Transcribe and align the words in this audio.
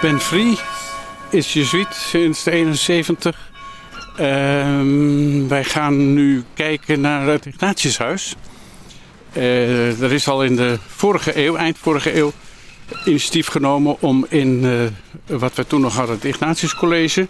Ben 0.00 0.20
Free 0.20 0.58
is 1.30 1.52
jezuïet 1.52 1.94
sinds 1.94 2.42
de 2.42 2.50
71. 2.50 3.50
Ehm, 4.16 5.48
wij 5.48 5.64
gaan 5.64 6.14
nu 6.14 6.44
kijken 6.54 7.00
naar 7.00 7.26
het 7.26 7.46
Ignatiushuis. 7.46 8.34
Uh, 9.32 10.02
er 10.02 10.12
is 10.12 10.28
al 10.28 10.44
in 10.44 10.56
de 10.56 10.78
vorige 10.86 11.44
eeuw, 11.44 11.56
eind 11.56 11.78
vorige 11.78 12.16
eeuw, 12.16 12.32
initiatief 13.04 13.46
genomen 13.46 14.00
om 14.00 14.26
in 14.28 14.64
uh, 14.64 15.38
wat 15.38 15.54
we 15.54 15.66
toen 15.66 15.80
nog 15.80 15.94
hadden, 15.94 16.14
het 16.14 16.24
Ignatiuscollege, 16.24 17.28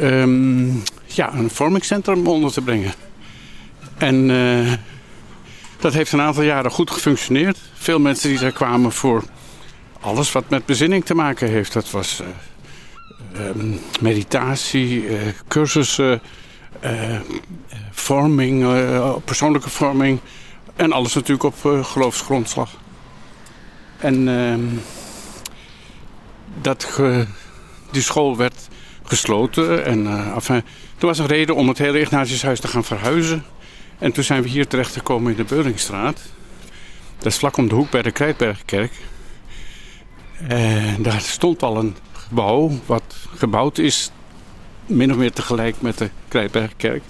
um, 0.00 0.82
ja, 1.04 1.34
een 1.34 1.50
vormingscentrum 1.50 2.26
onder 2.26 2.52
te 2.52 2.60
brengen. 2.60 2.92
En 3.98 4.28
uh, 4.28 4.72
dat 5.78 5.92
heeft 5.92 6.12
een 6.12 6.20
aantal 6.20 6.42
jaren 6.42 6.70
goed 6.70 6.90
gefunctioneerd. 6.90 7.58
Veel 7.74 7.98
mensen 7.98 8.28
die 8.28 8.38
daar 8.38 8.52
kwamen 8.52 8.92
voor 8.92 9.24
alles 10.00 10.32
wat 10.32 10.48
met 10.48 10.66
bezinning 10.66 11.04
te 11.04 11.14
maken 11.14 11.48
heeft. 11.48 11.72
Dat 11.72 11.90
was 11.90 12.20
uh, 12.20 13.46
um, 13.46 13.80
meditatie, 14.00 15.04
uh, 15.04 15.20
cursussen, 15.48 16.20
uh, 16.84 17.20
vorming, 17.90 18.66
persoonlijke 19.24 19.70
vorming. 19.70 20.20
En 20.76 20.92
alles 20.92 21.14
natuurlijk 21.14 21.42
op 21.42 21.84
geloofsgrondslag. 21.84 22.70
En 23.98 24.28
ehm, 24.28 24.64
dat 26.60 26.84
ge, 26.84 27.26
die 27.90 28.02
school 28.02 28.36
werd 28.36 28.68
gesloten. 29.02 29.84
En 29.84 30.06
enfin, 30.34 30.62
toen 30.98 31.08
was 31.08 31.18
een 31.18 31.26
reden 31.26 31.54
om 31.54 31.68
het 31.68 31.78
hele 31.78 32.00
Ignatiushuis 32.00 32.60
te 32.60 32.68
gaan 32.68 32.84
verhuizen. 32.84 33.44
En 33.98 34.12
toen 34.12 34.24
zijn 34.24 34.42
we 34.42 34.48
hier 34.48 34.66
terechtgekomen 34.66 35.30
in 35.30 35.36
de 35.36 35.44
Beulingstraat. 35.44 36.20
Dat 37.18 37.26
is 37.26 37.38
vlak 37.38 37.56
om 37.56 37.68
de 37.68 37.74
hoek 37.74 37.90
bij 37.90 38.02
de 38.02 38.10
Krijtbergkerk. 38.10 38.92
En 40.48 41.02
daar 41.02 41.20
stond 41.20 41.62
al 41.62 41.76
een 41.76 41.96
gebouw 42.12 42.70
wat 42.86 43.16
gebouwd 43.36 43.78
is 43.78 44.10
min 44.86 45.10
of 45.10 45.16
meer 45.16 45.32
tegelijk 45.32 45.80
met 45.80 45.98
de 45.98 46.10
Krijtbergkerk. 46.28 47.02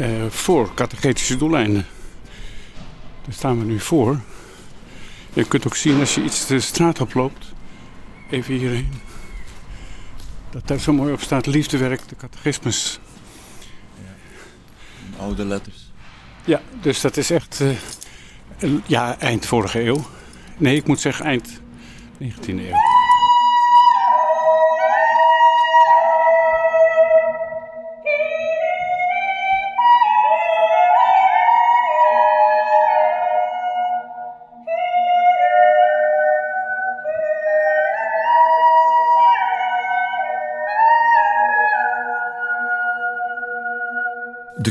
Uh, 0.00 0.26
voor 0.28 0.74
catechetische 0.74 1.36
doeleinden. 1.36 1.86
Daar 3.24 3.34
staan 3.34 3.58
we 3.58 3.64
nu 3.64 3.80
voor. 3.80 4.20
Je 5.32 5.44
kunt 5.44 5.66
ook 5.66 5.76
zien 5.76 6.00
als 6.00 6.14
je 6.14 6.22
iets 6.22 6.46
de 6.46 6.60
straat 6.60 7.00
oploopt. 7.00 7.52
Even 8.30 8.54
hierheen. 8.54 8.92
Dat 10.50 10.66
daar 10.66 10.78
zo 10.78 10.92
mooi 10.92 11.12
op 11.12 11.20
staat. 11.20 11.46
Liefdewerk, 11.46 12.08
de 12.08 12.16
catechismus. 12.16 13.00
Ja. 13.94 15.22
Oude 15.22 15.44
letters. 15.44 15.90
Ja, 16.44 16.60
dus 16.80 17.00
dat 17.00 17.16
is 17.16 17.30
echt 17.30 17.60
uh, 18.58 18.78
ja, 18.86 19.18
eind 19.18 19.46
vorige 19.46 19.84
eeuw. 19.84 20.06
Nee, 20.56 20.76
ik 20.76 20.86
moet 20.86 21.00
zeggen 21.00 21.24
eind 21.24 21.60
19e 22.20 22.68
eeuw. 22.68 22.95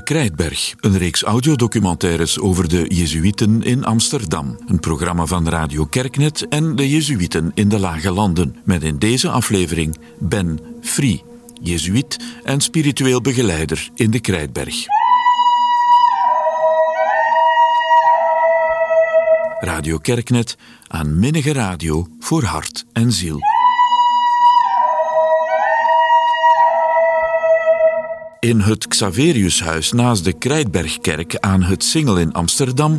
Krijtberg, 0.06 0.74
een 0.80 0.98
reeks 0.98 1.22
audiodocumentaires 1.22 2.40
over 2.40 2.70
de 2.70 2.86
Jezuïeten 2.88 3.64
in 3.64 3.86
Amsterdam. 3.86 4.60
Een 4.68 4.80
programma 4.80 5.26
van 5.26 5.50
Radio 5.50 5.86
Kerknet 5.86 6.48
en 6.48 6.76
de 6.76 6.90
Jezuïeten 6.90 7.52
in 7.54 7.70
de 7.70 7.80
Lage 7.80 8.12
Landen. 8.12 8.56
Met 8.64 8.84
in 8.84 8.98
deze 8.98 9.30
aflevering 9.30 9.98
Ben 10.20 10.60
Free, 10.82 11.24
Jezuïet 11.62 12.18
en 12.44 12.62
spiritueel 12.62 13.22
begeleider 13.22 13.90
in 13.96 14.12
de 14.12 14.20
Krijtberg. 14.20 14.86
Radio 19.60 19.98
Kerknet, 19.98 20.58
aan 20.88 21.20
minnige 21.20 21.54
radio 21.54 22.08
voor 22.20 22.44
hart 22.44 22.86
en 22.94 23.12
ziel. 23.12 23.55
In 28.46 28.60
het 28.60 28.88
Xaveriushuis 28.88 29.92
naast 29.92 30.24
de 30.24 30.34
Krijtbergkerk 30.34 31.38
aan 31.40 31.64
het 31.64 31.84
Singel 31.84 32.18
in 32.18 32.34
Amsterdam 32.34 32.98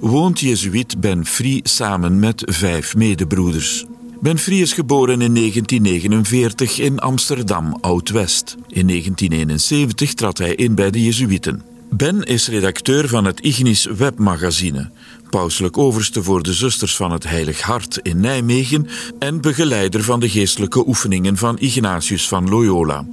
woont 0.00 0.40
Jezuïet 0.40 1.00
Ben 1.00 1.26
Free 1.26 1.60
samen 1.62 2.18
met 2.18 2.42
vijf 2.46 2.96
medebroeders. 2.96 3.84
Ben 4.20 4.38
Free 4.38 4.60
is 4.60 4.72
geboren 4.72 5.20
in 5.20 5.34
1949 5.34 6.78
in 6.78 6.98
Amsterdam, 6.98 7.78
Oud-West. 7.80 8.56
In 8.68 8.86
1971 8.86 10.14
trad 10.14 10.38
hij 10.38 10.54
in 10.54 10.74
bij 10.74 10.90
de 10.90 11.02
Jezuïeten. 11.02 11.62
Ben 11.90 12.22
is 12.22 12.48
redacteur 12.48 13.08
van 13.08 13.24
het 13.24 13.40
Ignis 13.40 13.84
webmagazine, 13.84 14.90
pauselijk 15.30 15.78
overste 15.78 16.22
voor 16.22 16.42
de 16.42 16.52
Zusters 16.52 16.96
van 16.96 17.12
het 17.12 17.24
Heilig 17.24 17.60
Hart 17.60 17.98
in 18.02 18.20
Nijmegen 18.20 18.86
en 19.18 19.40
begeleider 19.40 20.02
van 20.02 20.20
de 20.20 20.28
geestelijke 20.28 20.86
oefeningen 20.86 21.36
van 21.36 21.58
Ignatius 21.58 22.28
van 22.28 22.48
Loyola. 22.48 23.04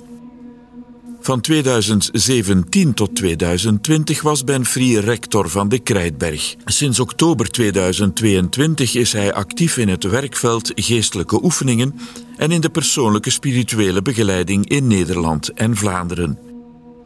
Van 1.23 1.41
2017 1.41 2.93
tot 2.93 3.15
2020 3.15 4.21
was 4.21 4.43
Ben 4.43 4.65
Free 4.65 4.99
rector 4.99 5.49
van 5.49 5.69
de 5.69 5.79
Krijtberg. 5.79 6.55
Sinds 6.65 6.99
oktober 6.99 7.51
2022 7.51 8.95
is 8.95 9.13
hij 9.13 9.33
actief 9.33 9.77
in 9.77 9.89
het 9.89 10.03
werkveld 10.03 10.71
geestelijke 10.75 11.43
oefeningen 11.43 11.99
en 12.37 12.51
in 12.51 12.61
de 12.61 12.69
persoonlijke 12.69 13.29
spirituele 13.29 14.01
begeleiding 14.01 14.69
in 14.69 14.87
Nederland 14.87 15.53
en 15.53 15.75
Vlaanderen. 15.75 16.39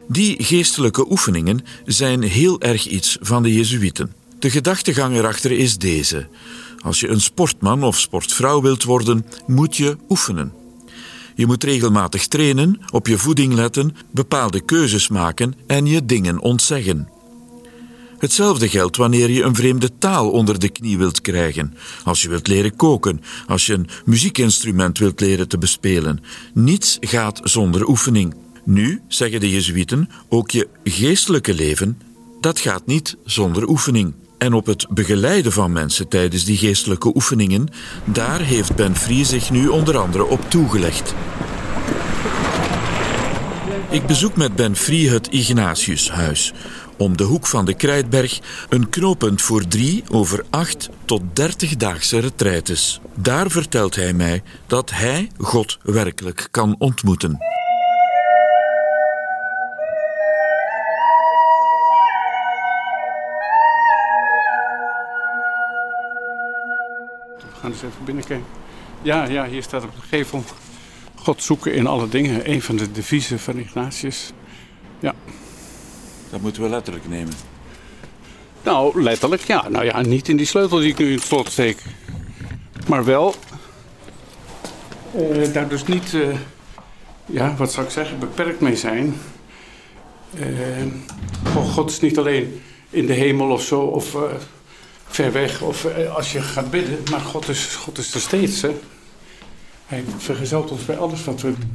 Die 0.08 0.44
geestelijke 0.44 1.10
oefeningen 1.10 1.64
zijn 1.84 2.22
heel 2.22 2.60
erg 2.60 2.86
iets 2.86 3.16
van 3.20 3.42
de 3.42 3.54
Jezuïeten. 3.54 4.12
De 4.38 4.50
gedachtegang 4.50 5.16
erachter 5.16 5.50
is 5.50 5.78
deze. 5.78 6.28
Als 6.78 7.00
je 7.00 7.08
een 7.08 7.20
sportman 7.20 7.84
of 7.84 7.98
sportvrouw 7.98 8.60
wilt 8.62 8.84
worden, 8.84 9.26
moet 9.46 9.76
je 9.76 9.96
oefenen. 10.08 10.57
Je 11.38 11.46
moet 11.46 11.64
regelmatig 11.64 12.26
trainen, 12.26 12.80
op 12.90 13.06
je 13.06 13.18
voeding 13.18 13.54
letten, 13.54 13.96
bepaalde 14.10 14.60
keuzes 14.60 15.08
maken 15.08 15.54
en 15.66 15.86
je 15.86 16.04
dingen 16.04 16.40
ontzeggen. 16.40 17.08
Hetzelfde 18.18 18.68
geldt 18.68 18.96
wanneer 18.96 19.30
je 19.30 19.42
een 19.42 19.54
vreemde 19.54 19.90
taal 19.98 20.30
onder 20.30 20.58
de 20.58 20.68
knie 20.68 20.98
wilt 20.98 21.20
krijgen, 21.20 21.74
als 22.04 22.22
je 22.22 22.28
wilt 22.28 22.48
leren 22.48 22.76
koken, 22.76 23.20
als 23.46 23.66
je 23.66 23.74
een 23.74 23.88
muziekinstrument 24.04 24.98
wilt 24.98 25.20
leren 25.20 25.48
te 25.48 25.58
bespelen. 25.58 26.20
Niets 26.54 26.96
gaat 27.00 27.40
zonder 27.42 27.88
oefening. 27.88 28.34
Nu, 28.64 29.02
zeggen 29.08 29.40
de 29.40 29.50
Jezuïeten, 29.50 30.08
ook 30.28 30.50
je 30.50 30.68
geestelijke 30.84 31.54
leven, 31.54 32.00
dat 32.40 32.58
gaat 32.58 32.86
niet 32.86 33.16
zonder 33.24 33.68
oefening. 33.68 34.14
En 34.38 34.52
op 34.52 34.66
het 34.66 34.86
begeleiden 34.90 35.52
van 35.52 35.72
mensen 35.72 36.08
tijdens 36.08 36.44
die 36.44 36.56
geestelijke 36.56 37.14
oefeningen, 37.14 37.68
daar 38.04 38.40
heeft 38.40 38.74
Ben 38.74 38.96
Free 38.96 39.24
zich 39.24 39.50
nu 39.50 39.68
onder 39.68 39.98
andere 39.98 40.24
op 40.24 40.50
toegelegd. 40.50 41.14
Ik 43.90 44.06
bezoek 44.06 44.36
met 44.36 44.56
Ben 44.56 44.76
Free 44.76 45.10
het 45.10 45.28
Ignatiushuis. 45.28 46.52
Om 46.96 47.16
de 47.16 47.24
hoek 47.24 47.46
van 47.46 47.64
de 47.64 47.74
Krijtberg 47.74 48.40
een 48.68 48.88
knooppunt 48.88 49.42
voor 49.42 49.68
drie 49.68 50.04
over 50.10 50.44
acht 50.50 50.88
tot 51.04 51.22
dertigdaagse 51.32 52.18
retraites. 52.18 53.00
Daar 53.14 53.50
vertelt 53.50 53.94
hij 53.94 54.12
mij 54.12 54.42
dat 54.66 54.90
hij 54.90 55.30
God 55.38 55.78
werkelijk 55.82 56.48
kan 56.50 56.74
ontmoeten. 56.78 57.57
Ja, 69.02 69.24
ja, 69.24 69.46
hier 69.46 69.62
staat 69.62 69.84
op 69.84 69.94
de 69.94 70.06
gevel 70.08 70.44
God 71.14 71.42
zoeken 71.42 71.74
in 71.74 71.86
alle 71.86 72.08
dingen. 72.08 72.50
Een 72.50 72.62
van 72.62 72.76
de 72.76 72.92
deviezen 72.92 73.38
van 73.38 73.58
Ignatius. 73.58 74.32
Ja. 74.98 75.14
Dat 76.30 76.40
moeten 76.40 76.62
we 76.62 76.68
letterlijk 76.68 77.08
nemen. 77.08 77.34
Nou, 78.62 79.02
letterlijk 79.02 79.42
ja. 79.42 79.68
Nou 79.68 79.84
ja, 79.84 80.00
niet 80.00 80.28
in 80.28 80.36
die 80.36 80.46
sleutel 80.46 80.78
die 80.78 80.88
ik 80.88 80.98
nu 80.98 81.06
in 81.06 81.14
het 81.14 81.22
slot 81.22 81.50
steek. 81.50 81.82
Maar 82.86 83.04
wel 83.04 83.34
uh, 85.16 85.52
daar 85.52 85.68
dus 85.68 85.84
niet, 85.84 86.12
uh, 86.12 86.36
ja, 87.26 87.54
wat 87.56 87.72
zou 87.72 87.86
ik 87.86 87.92
zeggen, 87.92 88.18
beperkt 88.18 88.60
mee 88.60 88.76
zijn. 88.76 89.14
Uh, 90.34 90.44
God 91.64 91.90
is 91.90 92.00
niet 92.00 92.18
alleen 92.18 92.62
in 92.90 93.06
de 93.06 93.12
hemel 93.12 93.50
of 93.50 93.62
zo, 93.62 93.80
of 93.80 94.16
ver 95.08 95.32
weg, 95.32 95.62
of 95.62 95.86
als 96.14 96.32
je 96.32 96.40
gaat 96.40 96.70
bidden. 96.70 96.98
Maar 97.10 97.20
God 97.20 97.48
is, 97.48 97.64
God 97.64 97.98
is 97.98 98.14
er 98.14 98.20
steeds, 98.20 98.62
hè. 98.62 98.80
Hij 99.86 100.04
vergezelt 100.18 100.70
ons 100.70 100.84
bij 100.84 100.98
alles 100.98 101.24
wat 101.24 101.40
we 101.40 101.52
doen. 101.58 101.72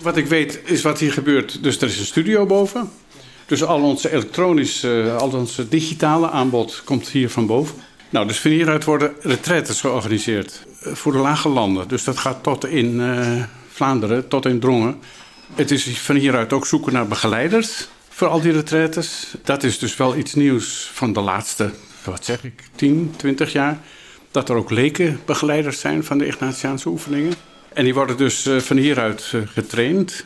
Wat 0.00 0.16
ik 0.16 0.26
weet 0.26 0.60
is 0.64 0.82
wat 0.82 0.98
hier 0.98 1.12
gebeurt. 1.12 1.62
Dus 1.62 1.76
er 1.76 1.88
is 1.88 1.98
een 1.98 2.04
studio 2.04 2.46
boven. 2.46 2.90
Dus 3.46 3.64
al 3.64 3.82
onze 3.82 4.12
elektronische, 4.12 5.16
al 5.18 5.30
onze 5.30 5.68
digitale 5.68 6.30
aanbod 6.30 6.82
komt 6.84 7.08
hier 7.08 7.30
van 7.30 7.46
boven. 7.46 7.74
Nou, 8.10 8.26
dus 8.26 8.40
van 8.40 8.50
hieruit 8.50 8.84
worden 8.84 9.14
retraites 9.20 9.80
georganiseerd 9.80 10.66
eh, 10.80 10.92
voor 10.92 11.12
de 11.12 11.18
lage 11.18 11.48
landen. 11.48 11.88
Dus 11.88 12.04
dat 12.04 12.18
gaat 12.18 12.42
tot 12.42 12.66
in 12.66 13.00
uh, 13.00 13.42
Vlaanderen, 13.68 14.28
tot 14.28 14.46
in 14.46 14.60
Drongen. 14.60 14.98
Het 15.54 15.70
is 15.70 15.98
van 15.98 16.16
hieruit 16.16 16.52
ook 16.52 16.66
zoeken 16.66 16.92
naar 16.92 17.06
begeleiders 17.06 17.88
voor 18.08 18.28
al 18.28 18.40
die 18.40 18.52
retraites. 18.52 19.34
Dat 19.42 19.62
is 19.62 19.78
dus 19.78 19.96
wel 19.96 20.16
iets 20.16 20.34
nieuws 20.34 20.90
van 20.92 21.12
de 21.12 21.20
laatste, 21.20 21.70
wat 22.04 22.24
zeg 22.24 22.44
ik, 22.44 22.62
10, 22.74 23.12
20 23.16 23.52
jaar. 23.52 23.78
Dat 24.30 24.48
er 24.48 24.56
ook 24.56 24.70
lekenbegeleiders 24.70 25.80
zijn 25.80 26.04
van 26.04 26.18
de 26.18 26.26
Ignatiaanse 26.26 26.88
oefeningen. 26.88 27.32
En 27.72 27.84
die 27.84 27.94
worden 27.94 28.16
dus 28.16 28.46
uh, 28.46 28.58
van 28.58 28.76
hieruit 28.76 29.32
getraind. 29.44 30.24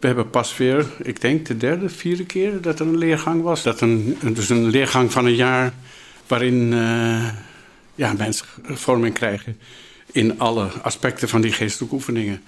We 0.00 0.06
hebben 0.06 0.30
pas 0.30 0.56
weer, 0.56 0.86
ik 1.02 1.20
denk 1.20 1.46
de 1.46 1.56
derde, 1.56 1.88
vierde 1.88 2.26
keer 2.26 2.60
dat 2.60 2.80
er 2.80 2.86
een 2.86 2.98
leergang 2.98 3.42
was. 3.42 3.62
Dat 3.62 3.80
een, 3.80 4.18
dus 4.32 4.48
een 4.48 4.68
leergang 4.68 5.12
van 5.12 5.26
een 5.26 5.34
jaar 5.34 5.72
waarin 6.26 6.72
uh, 6.72 7.28
ja, 7.94 8.12
mensen 8.12 8.46
vorming 8.64 9.14
krijgen 9.14 9.58
in 10.12 10.38
alle 10.38 10.66
aspecten 10.82 11.28
van 11.28 11.40
die 11.40 11.52
geestelijke 11.52 11.94
oefeningen. 11.94 12.42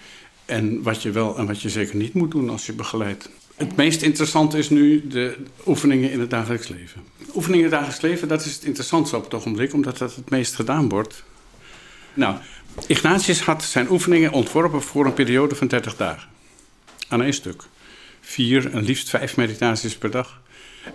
En 0.44 0.82
wat 0.82 1.02
je 1.02 1.10
wel 1.10 1.38
en 1.38 1.46
wat 1.46 1.62
je 1.62 1.68
zeker 1.68 1.96
niet 1.96 2.14
moet 2.14 2.30
doen 2.30 2.50
als 2.50 2.66
je 2.66 2.72
begeleidt. 2.72 3.28
Het 3.56 3.76
meest 3.76 4.02
interessante 4.02 4.58
is 4.58 4.70
nu 4.70 5.06
de 5.06 5.36
oefeningen 5.66 6.10
in 6.10 6.20
het 6.20 6.30
dagelijks 6.30 6.68
leven. 6.68 7.02
Oefeningen 7.34 7.64
in 7.64 7.70
het 7.70 7.72
dagelijks 7.72 8.00
leven, 8.00 8.28
dat 8.28 8.44
is 8.44 8.54
het 8.54 8.64
interessantste 8.64 9.16
op 9.16 9.24
het 9.24 9.34
ogenblik, 9.34 9.72
omdat 9.72 9.98
dat 9.98 10.14
het 10.14 10.30
meest 10.30 10.54
gedaan 10.54 10.88
wordt. 10.88 11.24
Nou, 12.14 12.36
Ignatius 12.86 13.40
had 13.40 13.64
zijn 13.64 13.90
oefeningen 13.90 14.32
ontworpen 14.32 14.82
voor 14.82 15.06
een 15.06 15.14
periode 15.14 15.54
van 15.54 15.66
30 15.66 15.96
dagen. 15.96 16.28
Aan 17.08 17.22
één 17.22 17.34
stuk. 17.34 17.62
Vier 18.20 18.72
en 18.72 18.82
liefst 18.82 19.10
vijf 19.10 19.36
meditaties 19.36 19.96
per 19.96 20.10
dag. 20.10 20.40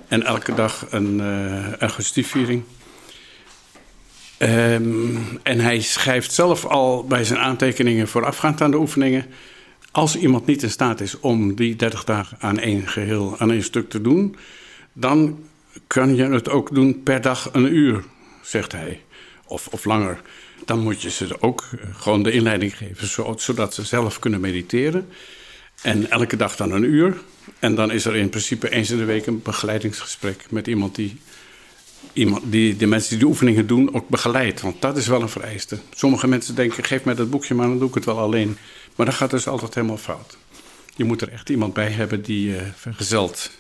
En 0.08 0.24
elke 0.24 0.54
dag 0.54 0.86
een 0.90 1.20
uh. 1.20 2.77
Um, 4.40 5.40
en 5.44 5.60
hij 5.60 5.82
schrijft 5.82 6.34
zelf 6.34 6.66
al 6.66 7.06
bij 7.06 7.24
zijn 7.24 7.40
aantekeningen 7.40 8.08
voorafgaand 8.08 8.62
aan 8.62 8.72
de 8.72 8.78
oefeningen. 8.78 9.26
Als 9.92 10.16
iemand 10.16 10.46
niet 10.46 10.64
in 10.64 10.70
staat 10.70 11.02
is 11.02 11.20
om 11.20 11.56
die 11.56 11.76
30 11.76 12.04
dagen 12.04 12.38
aan 12.40 12.60
één 12.60 12.88
geheel, 12.88 13.36
aan 13.38 13.52
één 13.52 13.64
stuk 13.64 13.90
te 13.90 14.02
doen, 14.02 14.36
dan 14.94 15.40
kan 15.88 16.16
je 16.16 16.24
het 16.24 16.50
ook 16.50 16.76
doen 16.76 17.04
per 17.04 17.22
dag 17.22 17.50
een 17.54 17.76
uur, 17.76 18.04
zegt 18.42 18.72
hij. 18.72 19.02
Of, 19.46 19.68
of 19.68 19.86
langer. 19.86 20.22
Dan 20.66 20.80
moet 20.80 21.02
je 21.02 21.10
ze 21.10 21.42
ook 21.42 21.66
gewoon 21.94 22.24
de 22.24 22.32
inleiding 22.32 22.78
geven, 22.78 23.08
zodat 23.38 23.74
ze 23.74 23.84
zelf 23.84 24.20
kunnen 24.20 24.40
mediteren. 24.40 25.08
En 25.82 26.10
elke 26.10 26.36
dag 26.36 26.56
dan 26.56 26.72
een 26.72 26.84
uur. 26.84 27.18
En 27.60 27.76
dan 27.76 27.92
is 27.92 28.06
er 28.06 28.16
in 28.16 28.30
principe 28.30 28.70
eens 28.70 28.90
in 28.90 28.98
de 28.98 29.06
week 29.06 29.26
een 29.26 29.42
begeleidingsgesprek 29.42 30.46
met 30.50 30.68
iemand 30.68 30.96
die 30.96 31.18
iemand 32.14 32.44
die 32.46 32.76
de 32.76 32.86
mensen 32.86 33.10
die 33.10 33.20
de 33.20 33.26
oefeningen 33.26 33.68
doen 33.68 33.94
ook 33.94 34.10
begeleidt. 34.10 34.62
Want 34.62 34.82
dat 34.82 34.98
is 34.98 35.08
wel 35.08 35.22
een 35.22 35.30
vereiste. 35.30 35.78
Sommige 35.96 36.28
mensen 36.28 36.56
denken, 36.56 36.84
geef 36.84 37.04
mij 37.04 37.16
dat 37.16 37.30
boekje 37.30 37.56
maar, 37.56 37.68
dan 37.68 37.80
doe 37.80 37.88
ik 37.90 37.96
het 37.96 38.06
wel 38.06 38.20
alleen. 38.20 38.58
Maar 38.96 39.06
dat 39.06 39.16
gaat 39.16 39.30
dus 39.30 39.48
altijd 39.48 39.76
helemaal 39.76 39.98
fout. 39.98 40.38
Je 40.96 41.04
moet 41.04 41.22
er 41.22 41.32
echt 41.32 41.50
iemand 41.50 41.74
bij 41.74 41.90
hebben 41.90 42.22
die 42.22 42.50
uh, 42.50 42.62
vergezelt 42.76 43.52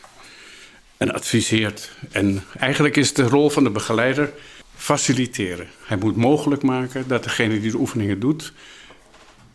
en 0.98 1.14
adviseert. 1.14 1.92
En 2.12 2.44
eigenlijk 2.58 2.96
is 2.96 3.14
de 3.14 3.24
rol 3.24 3.50
van 3.50 3.64
de 3.64 3.70
begeleider 3.70 4.32
faciliteren. 4.76 5.68
Hij 5.86 5.98
moet 5.98 6.16
mogelijk 6.16 6.64
maken 6.64 7.08
dat 7.08 7.24
degene 7.24 7.60
die 7.60 7.72
de 7.72 7.78
oefeningen 7.78 8.20
doet, 8.20 8.54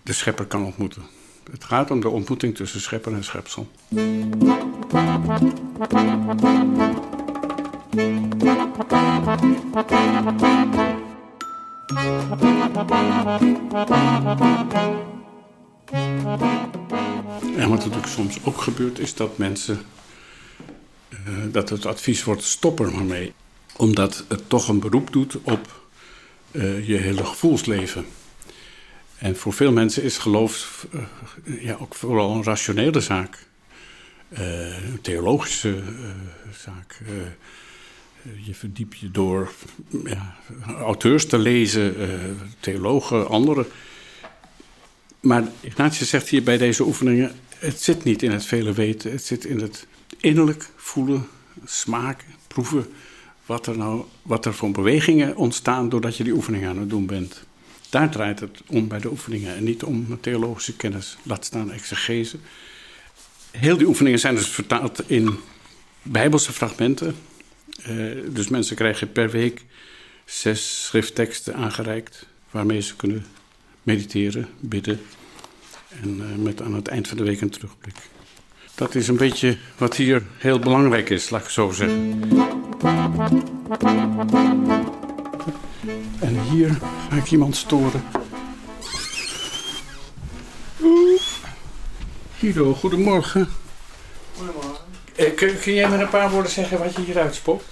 de 0.03 0.13
schepper 0.13 0.47
kan 0.47 0.65
ontmoeten. 0.65 1.03
Het 1.51 1.65
gaat 1.65 1.91
om 1.91 2.01
de 2.01 2.09
ontmoeting 2.09 2.57
tussen 2.57 2.81
schepper 2.81 3.13
en 3.13 3.25
schepsel. 3.25 3.71
En 7.93 8.29
wat 17.57 17.69
natuurlijk 17.69 18.07
soms 18.07 18.45
ook 18.45 18.61
gebeurt, 18.61 18.99
is 18.99 19.15
dat 19.15 19.39
mensen. 19.39 19.81
Uh, 21.11 21.19
dat 21.53 21.69
het 21.69 21.87
advies 21.87 22.25
wordt: 22.25 22.43
stop 22.43 22.81
er 22.81 22.93
maar 22.93 23.05
mee. 23.05 23.33
Omdat 23.77 24.25
het 24.29 24.49
toch 24.49 24.69
een 24.69 24.81
beroep 24.81 25.13
doet 25.13 25.37
op 25.43 25.83
uh, 26.51 26.89
je 26.89 26.97
hele 26.97 27.25
gevoelsleven. 27.25 28.05
En 29.19 29.37
voor 29.37 29.53
veel 29.53 29.73
mensen 29.73 30.03
is 30.03 30.19
geloof 30.19 30.87
uh, 30.95 31.03
ja, 31.65 31.77
ook 31.81 31.95
vooral 31.95 32.35
een 32.35 32.45
rationele 32.45 33.01
zaak. 33.01 33.47
een 34.29 34.99
theologische 35.03 35.83
zaak. 36.53 37.01
Je 38.45 38.55
verdiep 38.55 38.95
je 38.95 39.11
door 39.11 39.53
ja, 40.05 40.37
auteurs 40.79 41.27
te 41.27 41.39
lezen, 41.39 41.95
theologen, 42.61 43.29
anderen. 43.29 43.67
Maar 45.21 45.45
Ignatius 45.61 46.09
zegt 46.09 46.29
hier 46.29 46.43
bij 46.43 46.59
deze 46.59 46.85
oefeningen: 46.85 47.33
het 47.59 47.83
zit 47.83 48.05
niet 48.05 48.23
in 48.23 48.31
het 48.31 48.45
vele 48.45 48.73
weten, 48.73 49.11
het 49.11 49.25
zit 49.25 49.45
in 49.45 49.61
het 49.61 49.87
innerlijk 50.21 50.71
voelen, 50.77 51.27
smaken, 51.65 52.29
proeven. 52.47 52.87
Wat 53.47 53.67
er, 53.67 53.77
nou, 53.77 54.05
wat 54.23 54.45
er 54.45 54.55
voor 54.55 54.71
bewegingen 54.71 55.37
ontstaan 55.37 55.89
doordat 55.89 56.17
je 56.17 56.25
die 56.25 56.33
oefeningen 56.33 56.69
aan 56.69 56.79
het 56.79 56.91
doen 56.91 57.07
bent. 57.07 57.45
Daar 57.91 58.11
draait 58.11 58.41
het 58.41 58.63
om 58.67 58.89
bij 58.89 58.99
de 58.99 59.11
oefeningen 59.11 59.57
en 59.57 59.65
niet 59.65 59.83
om 59.83 60.21
theologische 60.21 60.77
kennis, 60.77 61.17
laat 61.23 61.45
staan 61.45 61.73
exegese. 61.73 62.37
Heel 63.51 63.77
die 63.77 63.87
oefeningen 63.87 64.19
zijn 64.19 64.35
dus 64.35 64.49
vertaald 64.49 65.03
in 65.11 65.39
bijbelse 66.03 66.53
fragmenten. 66.53 67.15
Uh, 67.89 68.17
dus 68.29 68.49
mensen 68.49 68.77
krijgen 68.77 69.13
per 69.13 69.31
week 69.31 69.65
zes 70.25 70.85
schriftteksten 70.85 71.55
aangereikt 71.55 72.27
waarmee 72.51 72.81
ze 72.81 72.97
kunnen 72.97 73.27
mediteren, 73.83 74.49
bidden 74.61 75.01
en 76.03 76.17
uh, 76.17 76.45
met 76.45 76.63
aan 76.63 76.75
het 76.75 76.89
eind 76.89 77.09
van 77.09 77.17
de 77.17 77.23
week 77.23 77.41
een 77.41 77.51
terugblik. 77.51 77.95
Dat 78.75 78.95
is 78.95 79.09
een 79.09 79.17
beetje 79.17 79.57
wat 79.77 79.97
hier 79.97 80.23
heel 80.39 80.59
belangrijk 80.59 81.11
is, 81.11 81.31
laat 81.31 81.43
ik 81.43 81.49
zo 81.49 81.71
zeggen. 81.71 82.21
En 86.21 86.41
hier 86.51 86.79
ga 87.09 87.17
ik 87.17 87.31
iemand 87.31 87.57
storen. 87.57 88.03
Guido, 92.39 92.75
goedemorgen. 92.75 93.49
Eh, 95.23 95.35
kun, 95.35 95.59
kun, 95.61 95.75
jij 95.75 95.89
met 95.89 96.01
een 96.01 96.09
paar 96.09 96.31
woorden 96.31 96.53
zeggen 96.53 96.79
wat 96.79 96.95
je 96.95 97.03
hier 97.03 97.19
uitspokt? 97.19 97.65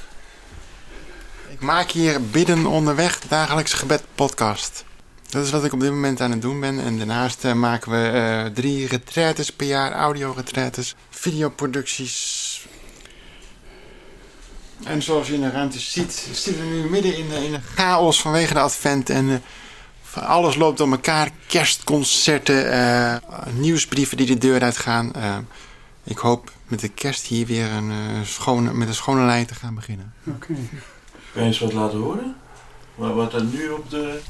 Ik 1.49 1.61
maak 1.61 1.91
hier 1.91 2.23
Bidden 2.23 2.67
onderweg, 2.67 3.21
dagelijks 3.21 3.73
gebed 3.73 4.03
podcast. 4.15 4.85
Dat 5.29 5.45
is 5.45 5.51
wat 5.51 5.65
ik 5.65 5.73
op 5.73 5.81
dit 5.81 5.91
moment 5.91 6.21
aan 6.21 6.31
het 6.31 6.43
doen 6.43 6.61
ben. 6.61 6.81
En 6.81 6.99
daarnaast 6.99 7.45
uh, 7.45 7.53
maken 7.53 7.91
we 7.91 8.11
uh, 8.15 8.55
drie 8.55 8.87
retraites 8.87 9.53
per 9.53 9.67
jaar, 9.67 9.93
audio-retraites, 9.93 10.95
videoproducties. 11.11 12.67
En 14.85 15.03
zoals 15.03 15.27
je 15.27 15.35
in 15.35 15.41
de 15.41 15.51
ruimte 15.51 15.79
ziet, 15.79 16.29
zitten 16.33 16.63
we 16.63 16.75
nu 16.75 16.91
midden 16.91 17.17
in, 17.17 17.31
in 17.31 17.55
een 17.55 17.63
chaos 17.75 18.21
vanwege 18.21 18.55
de 18.55 18.61
advent. 18.61 19.11
En 19.11 19.43
alles 20.15 20.57
loopt 20.57 20.79
door 20.79 20.91
elkaar. 20.91 21.31
Kerstconcerten, 21.47 23.23
nieuwsbrieven 23.53 24.17
die 24.17 24.27
de 24.27 24.39
deur 24.39 24.63
uitgaan. 24.63 25.13
ik 26.05 26.19
hoop 26.19 26.53
met 26.71 26.81
de 26.81 26.89
kerst 26.89 27.27
hier 27.27 27.47
weer 27.47 27.71
een, 27.71 27.93
schone, 28.27 28.73
met 28.73 28.89
een 28.89 28.95
schone 28.95 29.25
lijn 29.25 29.47
te 29.47 29.55
gaan 29.55 29.75
beginnen. 29.75 30.13
Oké. 30.27 30.53
Okay. 30.53 30.69
Kan 31.33 31.43
je 31.43 31.49
eens 31.49 31.59
wat 31.59 31.73
laten 31.73 31.99
horen? 31.99 32.37
Wat 32.95 33.35
er 33.35 33.45
nu 33.45 33.69
op 33.69 33.91
de 33.91 34.21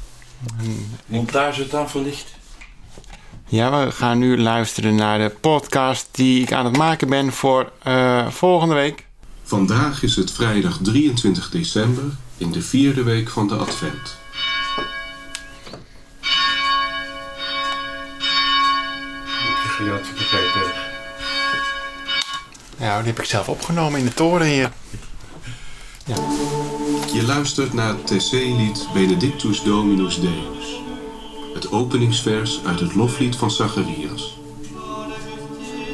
montagetafel 1.05 2.01
ligt? 2.01 2.39
Ja, 3.47 3.85
we 3.85 3.91
gaan 3.91 4.17
nu 4.17 4.37
luisteren 4.37 4.95
naar 4.95 5.19
de 5.19 5.29
podcast 5.29 6.07
die 6.11 6.41
ik 6.41 6.51
aan 6.51 6.65
het 6.65 6.77
maken 6.77 7.09
ben 7.09 7.31
voor 7.31 7.71
uh, 7.87 8.27
volgende 8.27 8.75
week. 8.75 9.05
Vandaag 9.43 10.03
is 10.03 10.15
het 10.15 10.31
vrijdag 10.31 10.79
23 10.81 11.49
december 11.49 12.03
in 12.37 12.51
de 12.51 12.61
vierde 12.61 13.03
week 13.03 13.29
van 13.29 13.47
de 13.47 13.55
Advent. 13.55 14.19
Ja, 22.81 22.97
die 22.97 23.07
heb 23.07 23.19
ik 23.19 23.25
zelf 23.25 23.49
opgenomen 23.49 23.99
in 23.99 24.05
de 24.05 24.13
toren 24.13 24.47
hier. 24.47 24.71
Ja. 26.05 26.15
Je 27.13 27.23
luistert 27.25 27.73
naar 27.73 27.87
het 27.87 28.07
TC-lied 28.07 28.87
Benedictus 28.93 29.63
Dominus 29.63 30.19
Deus. 30.19 30.81
Het 31.53 31.71
openingsvers 31.71 32.59
uit 32.65 32.79
het 32.79 32.95
loflied 32.95 33.35
van 33.35 33.51
Zacharias. 33.51 34.39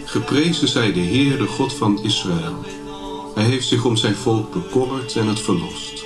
Geprezen 0.05 0.67
zij 0.67 0.93
de 0.93 0.99
Heer, 0.99 1.37
de 1.37 1.47
God 1.47 1.73
van 1.73 2.03
Israël. 2.03 2.65
Hij 3.35 3.43
heeft 3.43 3.67
zich 3.67 3.85
om 3.85 3.95
zijn 3.95 4.15
volk 4.15 4.53
bekommerd 4.53 5.15
en 5.15 5.27
het 5.27 5.39
verlost. 5.39 6.05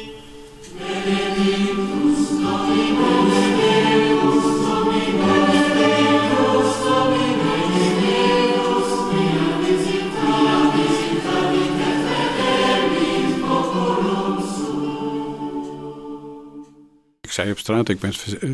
Zei 17.32 17.52
op 17.52 17.60
straat, 17.60 17.90
ik 17.90 18.00
ben 18.00 18.14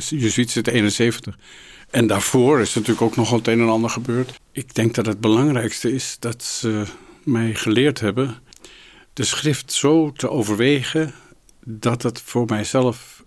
Jezuïet 0.10 0.52
sinds 0.52 0.70
71. 0.70 1.38
En 1.90 2.08
daarvoor 2.08 2.60
is 2.60 2.74
natuurlijk 2.74 3.02
ook 3.02 3.16
nog 3.16 3.32
het 3.32 3.48
een 3.48 3.62
en 3.62 3.70
ander 3.70 3.90
gebeurd. 3.90 4.40
Ik 4.52 4.76
denk 4.76 4.96
dat 4.96 5.06
het 5.06 5.20
belangrijkste 5.20 5.94
is 5.94 6.18
dat 6.20 6.44
ze 6.44 6.84
mij 7.24 7.56
geleerd 7.56 8.00
hebben 8.00 8.42
de 9.18 9.24
schrift 9.24 9.74
zo 9.74 10.12
te 10.12 10.30
overwegen 10.30 11.14
dat 11.66 12.04
het 12.04 12.22
voor 12.22 12.46
mijzelf 12.46 13.24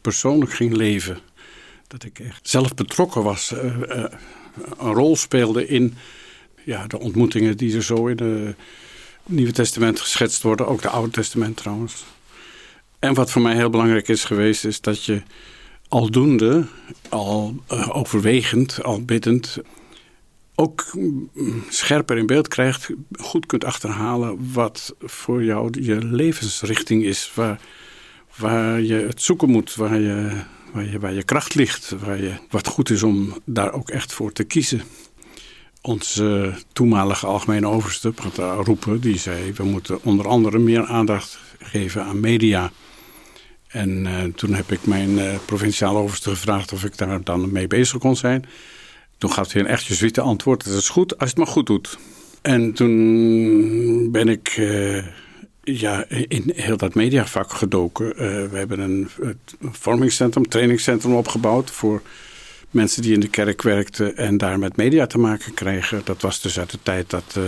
persoonlijk 0.00 0.52
ging 0.52 0.76
leven. 0.76 1.18
Dat 1.86 2.04
ik 2.04 2.18
echt 2.18 2.48
zelf 2.48 2.74
betrokken 2.74 3.22
was, 3.22 3.52
uh, 3.52 3.64
uh, 3.64 4.04
een 4.78 4.92
rol 4.92 5.16
speelde 5.16 5.66
in 5.66 5.94
ja, 6.64 6.86
de 6.86 6.98
ontmoetingen 6.98 7.56
die 7.56 7.76
er 7.76 7.82
zo 7.82 8.06
in 8.06 8.18
het 8.18 8.56
Nieuwe 9.26 9.52
Testament 9.52 10.00
geschetst 10.00 10.42
worden, 10.42 10.66
ook 10.66 10.82
het 10.82 10.92
Oude 10.92 11.10
Testament 11.10 11.56
trouwens. 11.56 12.04
En 13.04 13.14
wat 13.14 13.30
voor 13.30 13.42
mij 13.42 13.54
heel 13.54 13.70
belangrijk 13.70 14.08
is 14.08 14.24
geweest, 14.24 14.64
is 14.64 14.80
dat 14.80 15.04
je 15.04 15.22
aldoende, 15.88 16.66
al 17.08 17.54
uh, 17.72 17.96
overwegend, 17.96 18.82
al 18.82 19.04
biddend, 19.04 19.58
ook 20.54 20.92
scherper 21.68 22.16
in 22.16 22.26
beeld 22.26 22.48
krijgt, 22.48 22.90
goed 23.12 23.46
kunt 23.46 23.64
achterhalen 23.64 24.52
wat 24.52 24.94
voor 25.00 25.44
jou 25.44 25.82
je 25.82 26.04
levensrichting 26.04 27.02
is. 27.04 27.32
Waar, 27.34 27.60
waar 28.36 28.80
je 28.80 28.94
het 28.94 29.22
zoeken 29.22 29.50
moet, 29.50 29.74
waar 29.74 30.00
je, 30.00 30.40
waar, 30.72 30.90
je, 30.90 30.98
waar 30.98 31.12
je 31.12 31.22
kracht 31.22 31.54
ligt, 31.54 31.94
waar 32.04 32.22
je, 32.22 32.32
wat 32.50 32.66
goed 32.66 32.90
is 32.90 33.02
om 33.02 33.34
daar 33.44 33.72
ook 33.72 33.90
echt 33.90 34.12
voor 34.12 34.32
te 34.32 34.44
kiezen. 34.44 34.82
Onze 35.82 36.54
toenmalige 36.72 37.26
algemene 37.26 37.68
overste, 37.68 38.12
Roepen, 38.62 39.00
die 39.00 39.18
zei: 39.18 39.52
We 39.52 39.64
moeten 39.64 40.02
onder 40.02 40.28
andere 40.28 40.58
meer 40.58 40.84
aandacht 40.84 41.38
geven 41.58 42.04
aan 42.04 42.20
media. 42.20 42.72
En 43.74 44.04
uh, 44.04 44.22
toen 44.34 44.54
heb 44.54 44.72
ik 44.72 44.86
mijn 44.86 45.10
uh, 45.10 45.34
provinciale 45.44 45.98
overste 45.98 46.30
gevraagd 46.30 46.72
of 46.72 46.84
ik 46.84 46.98
daar 46.98 47.22
dan 47.22 47.52
mee 47.52 47.66
bezig 47.66 47.98
kon 47.98 48.16
zijn. 48.16 48.44
Toen 49.18 49.32
gaf 49.32 49.52
hij 49.52 49.62
een 49.62 49.68
echt 49.68 49.84
jezuïte 49.84 50.20
antwoord. 50.20 50.64
Het 50.64 50.74
is 50.74 50.88
goed 50.88 51.18
als 51.18 51.30
je 51.30 51.34
het 51.36 51.36
maar 51.36 51.54
goed 51.54 51.66
doet. 51.66 51.98
En 52.42 52.72
toen 52.72 54.10
ben 54.10 54.28
ik 54.28 54.56
uh, 54.56 55.04
ja, 55.62 56.04
in 56.08 56.52
heel 56.54 56.76
dat 56.76 56.94
mediavak 56.94 57.52
gedoken. 57.52 58.16
We 58.50 58.56
hebben 58.56 58.80
een, 58.80 59.08
vormingscentrum, 59.60 60.48
trainingscentrum 60.48 61.14
opgebouwd 61.14 61.70
voor 61.70 62.02
mensen 62.70 63.02
die 63.02 63.12
in 63.12 63.20
de 63.20 63.28
kerk 63.28 63.62
werkten 63.62 64.16
en 64.16 64.36
daar 64.36 64.58
met 64.58 64.76
media 64.76 65.06
te 65.06 65.18
maken 65.18 65.54
kregen. 65.54 66.00
Dat 66.04 66.22
was 66.22 66.40
dus 66.40 66.58
uit 66.58 66.70
de 66.70 66.78
tijd 66.82 67.10
dat 67.10 67.38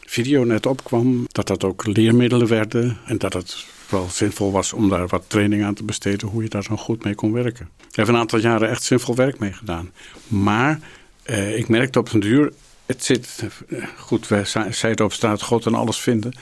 video 0.00 0.44
net 0.44 0.66
opkwam. 0.66 1.24
Dat 1.26 1.46
dat 1.46 1.64
ook 1.64 1.86
leermiddelen 1.86 2.48
werden 2.48 2.98
en 3.06 3.18
dat 3.18 3.32
het 3.32 3.66
wel 3.92 4.08
zinvol 4.10 4.52
was 4.52 4.72
om 4.72 4.88
daar 4.88 5.06
wat 5.06 5.24
training 5.26 5.64
aan 5.64 5.74
te 5.74 5.84
besteden 5.84 6.28
hoe 6.28 6.42
je 6.42 6.48
daar 6.48 6.66
dan 6.68 6.78
goed 6.78 7.04
mee 7.04 7.14
kon 7.14 7.32
werken. 7.32 7.68
Ik 7.88 7.96
heb 7.96 8.08
een 8.08 8.16
aantal 8.16 8.38
jaren 8.38 8.68
echt 8.68 8.82
zinvol 8.82 9.14
werk 9.14 9.38
mee 9.38 9.52
gedaan. 9.52 9.92
Maar 10.28 10.80
uh, 11.26 11.56
ik 11.56 11.68
merkte 11.68 11.98
op 11.98 12.12
een 12.12 12.20
duur, 12.20 12.52
het 12.86 13.04
zit, 13.04 13.44
uh, 13.68 13.84
goed, 13.96 14.28
wij 14.28 14.44
zeiden 14.70 15.04
op 15.04 15.12
straat 15.12 15.42
God 15.42 15.66
en 15.66 15.74
alles 15.74 16.00
vinden. 16.00 16.32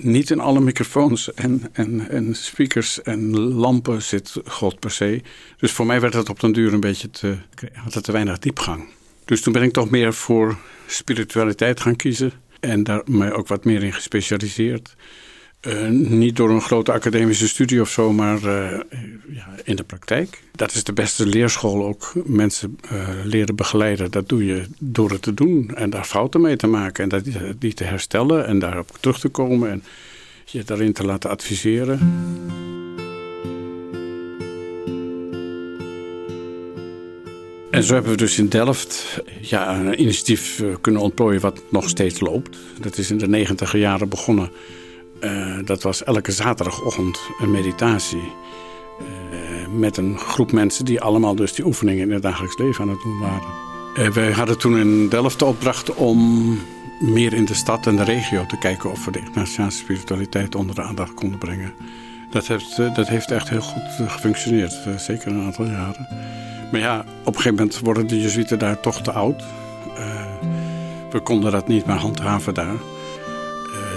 Niet 0.00 0.30
in 0.30 0.40
alle 0.40 0.60
microfoons 0.60 1.34
en, 1.34 1.68
en, 1.72 2.08
en 2.08 2.34
speakers 2.34 3.02
en 3.02 3.38
lampen 3.38 4.02
zit 4.02 4.34
God 4.44 4.78
per 4.78 4.90
se. 4.90 5.22
Dus 5.56 5.72
voor 5.72 5.86
mij 5.86 6.00
werd 6.00 6.14
het 6.14 6.28
op 6.28 6.40
den 6.40 6.52
duur 6.52 6.72
een 6.72 6.80
beetje 6.80 7.10
te, 7.10 7.36
had 7.72 7.94
het 7.94 8.04
te 8.04 8.12
weinig 8.12 8.38
diepgang. 8.38 8.88
Dus 9.24 9.40
toen 9.40 9.52
ben 9.52 9.62
ik 9.62 9.72
toch 9.72 9.90
meer 9.90 10.14
voor 10.14 10.58
spiritualiteit 10.86 11.80
gaan 11.80 11.96
kiezen. 11.96 12.32
En 12.60 12.82
daar 12.82 13.02
mij 13.04 13.32
ook 13.32 13.48
wat 13.48 13.64
meer 13.64 13.82
in 13.82 13.92
gespecialiseerd. 13.92 14.96
Uh, 15.66 15.88
niet 15.88 16.36
door 16.36 16.50
een 16.50 16.60
grote 16.60 16.92
academische 16.92 17.48
studie 17.48 17.80
of 17.80 17.90
zo, 17.90 18.12
maar 18.12 18.42
uh, 18.42 18.80
ja, 19.28 19.48
in 19.64 19.76
de 19.76 19.82
praktijk. 19.82 20.42
Dat 20.52 20.72
is 20.72 20.84
de 20.84 20.92
beste 20.92 21.26
leerschool 21.26 21.84
ook. 21.84 22.12
Mensen 22.24 22.78
uh, 22.92 23.08
leren 23.24 23.56
begeleiden. 23.56 24.10
Dat 24.10 24.28
doe 24.28 24.44
je 24.44 24.64
door 24.78 25.10
het 25.10 25.22
te 25.22 25.34
doen 25.34 25.70
en 25.74 25.90
daar 25.90 26.04
fouten 26.04 26.40
mee 26.40 26.56
te 26.56 26.66
maken. 26.66 27.02
En 27.02 27.08
dat, 27.08 27.24
die 27.58 27.74
te 27.74 27.84
herstellen 27.84 28.46
en 28.46 28.58
daarop 28.58 28.90
terug 29.00 29.20
te 29.20 29.28
komen 29.28 29.70
en 29.70 29.82
je 30.44 30.64
daarin 30.64 30.92
te 30.92 31.04
laten 31.04 31.30
adviseren. 31.30 31.98
En 37.70 37.82
zo 37.82 37.94
hebben 37.94 38.10
we 38.10 38.16
dus 38.16 38.38
in 38.38 38.48
Delft 38.48 39.22
ja, 39.40 39.78
een 39.78 40.00
initiatief 40.00 40.62
kunnen 40.80 41.02
ontplooien 41.02 41.40
wat 41.40 41.62
nog 41.70 41.88
steeds 41.88 42.20
loopt. 42.20 42.56
Dat 42.80 42.98
is 42.98 43.10
in 43.10 43.18
de 43.18 43.28
negentiger 43.28 43.78
jaren 43.78 44.08
begonnen 44.08 44.50
uh, 45.20 45.58
dat 45.64 45.82
was 45.82 46.04
elke 46.04 46.32
zaterdagochtend 46.32 47.20
een 47.38 47.50
meditatie. 47.50 48.32
Uh, 49.00 49.78
met 49.78 49.96
een 49.96 50.18
groep 50.18 50.52
mensen 50.52 50.84
die 50.84 51.00
allemaal 51.00 51.34
dus 51.34 51.52
die 51.52 51.64
oefeningen 51.64 52.06
in 52.06 52.12
het 52.12 52.22
dagelijks 52.22 52.58
leven 52.58 52.82
aan 52.82 52.90
het 52.90 53.02
doen 53.02 53.18
waren. 53.18 53.48
Uh, 53.98 54.08
wij 54.08 54.32
hadden 54.32 54.58
toen 54.58 54.78
in 54.78 55.08
Delft 55.08 55.38
de 55.38 55.44
opdracht 55.44 55.94
om 55.94 56.58
meer 57.00 57.32
in 57.34 57.44
de 57.44 57.54
stad 57.54 57.86
en 57.86 57.96
de 57.96 58.04
regio 58.04 58.46
te 58.46 58.58
kijken 58.58 58.90
of 58.90 59.04
we 59.04 59.10
de 59.10 59.18
Ignatiaanse 59.18 59.78
spiritualiteit 59.78 60.54
onder 60.54 60.74
de 60.74 60.82
aandacht 60.82 61.14
konden 61.14 61.38
brengen. 61.38 61.72
Dat 62.30 62.46
heeft, 62.46 62.76
dat 62.76 63.08
heeft 63.08 63.30
echt 63.30 63.48
heel 63.48 63.60
goed 63.60 64.08
gefunctioneerd, 64.08 64.78
zeker 64.96 65.28
een 65.30 65.44
aantal 65.44 65.64
jaren. 65.64 66.08
Maar 66.72 66.80
ja, 66.80 66.98
op 67.00 67.26
een 67.26 67.34
gegeven 67.34 67.54
moment 67.54 67.78
worden 67.78 68.06
de 68.06 68.20
Jezuïeten 68.20 68.58
daar 68.58 68.80
toch 68.80 69.02
te 69.02 69.12
oud. 69.12 69.44
we 71.10 71.20
konden 71.20 71.52
dat 71.52 71.68
niet 71.68 71.86
meer 71.86 71.96
handhaven 71.96 72.54
daar. 72.54 72.76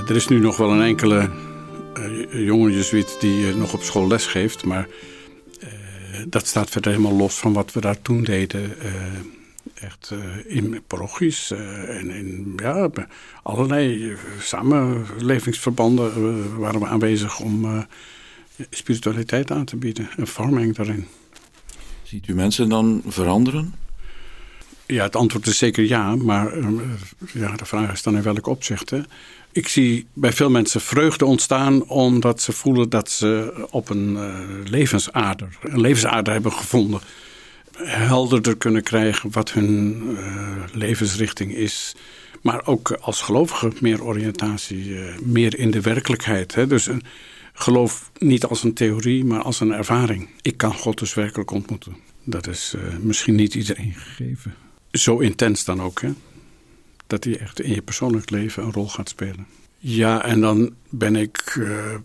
Er 0.08 0.16
is 0.16 0.28
nu 0.28 0.40
nog 0.40 0.58
wel 0.58 0.72
een 0.72 0.82
enkele 0.82 1.30
uh, 1.98 2.46
jonge 2.46 2.72
jezuïet 2.72 3.18
die 3.20 3.48
uh, 3.48 3.56
nog 3.56 3.74
op 3.74 3.82
school 3.82 4.08
les 4.08 4.26
geeft. 4.26 4.66
Maar 4.66 4.88
dat 6.28 6.48
staat 6.48 6.70
verder 6.70 6.92
helemaal 6.92 7.18
los 7.18 7.36
van 7.36 7.54
wat 7.54 7.74
we 7.74 7.82
daar 7.82 8.02
toen 8.02 8.24
deden. 8.24 8.72
echt 9.74 10.14
in 10.46 10.82
parochies 10.88 11.52
en 11.88 12.10
in 12.10 12.54
ja, 12.56 12.90
allerlei 13.44 14.16
samenlevingsverbanden 14.40 16.60
waren 16.60 16.80
we 16.80 16.88
aanwezig 16.88 17.40
om 17.40 17.86
spiritualiteit 18.70 19.52
aan 19.52 19.66
te 19.66 19.76
bieden. 19.76 20.10
En 20.18 20.28
vorming 20.28 20.76
daarin. 20.76 21.08
Ziet 22.04 22.28
u 22.28 22.36
mensen 22.36 22.70
dan 22.70 23.02
veranderen? 23.08 23.74
Ja, 24.86 25.04
het 25.04 25.16
antwoord 25.16 25.48
is 25.48 25.58
zeker 25.58 25.84
ja. 25.84 26.16
Maar 26.16 26.58
ja, 27.34 27.56
de 27.56 27.66
vraag 27.66 27.92
is 27.92 28.04
dan 28.04 28.16
in 28.16 28.24
welk 28.24 28.48
opzicht. 28.48 28.90
Hè? 28.90 29.02
Ik 29.54 29.68
zie 29.68 30.08
bij 30.14 30.34
veel 30.34 30.50
mensen 30.50 30.82
vreugde 30.82 31.26
ontstaan 31.26 31.88
omdat 31.88 32.42
ze 32.42 32.52
voelen 32.52 32.90
dat 32.90 33.12
ze 33.12 33.54
op 33.70 33.90
een 33.90 34.14
uh, 34.14 34.40
levensader, 34.64 35.58
een 35.62 35.82
levensader 35.82 36.34
hebben 36.34 36.54
gevonden. 36.54 37.02
Helderder 37.78 38.58
kunnen 38.58 38.84
krijgen 38.84 39.32
wat 39.32 39.52
hun 39.52 40.04
uh, 40.10 40.64
levensrichting 40.72 41.56
is. 41.56 41.96
Maar 42.42 42.66
ook 42.66 42.92
als 42.92 43.22
gelovige 43.22 43.72
meer 43.80 44.04
oriëntatie, 44.04 44.86
uh, 44.86 45.18
meer 45.24 45.60
in 45.60 45.72
de 45.72 45.82
werkelijkheid. 45.82 46.56
Hè? 46.56 46.68
Dus 46.68 46.90
geloof 47.54 48.12
niet 48.18 48.46
als 48.46 48.64
een 48.64 48.74
theorie, 48.74 49.26
maar 49.26 49.42
als 49.42 49.60
een 49.60 49.74
ervaring. 49.74 50.30
Ik 50.42 50.58
kan 50.58 50.74
God 50.74 51.00
dus 51.00 51.14
werkelijk 51.14 51.52
ontmoeten. 51.52 51.96
Dat 52.24 52.48
is 52.48 52.76
misschien 53.00 53.36
niet 53.36 53.56
iedereen 53.56 53.94
gegeven. 53.94 54.54
Zo 54.92 55.20
intens 55.20 55.64
dan 55.64 55.82
ook, 55.82 56.02
hè? 56.02 56.10
Dat 57.14 57.24
hij 57.24 57.40
echt 57.40 57.62
in 57.62 57.74
je 57.74 57.82
persoonlijk 57.82 58.30
leven 58.30 58.64
een 58.64 58.72
rol 58.72 58.90
gaat 58.90 59.10
spelen. 59.10 59.48
Ja, 59.78 60.24
en 60.24 60.42
dan 60.42 60.74
ben 60.90 61.16
ik 61.16 61.56
uh, 61.56 61.96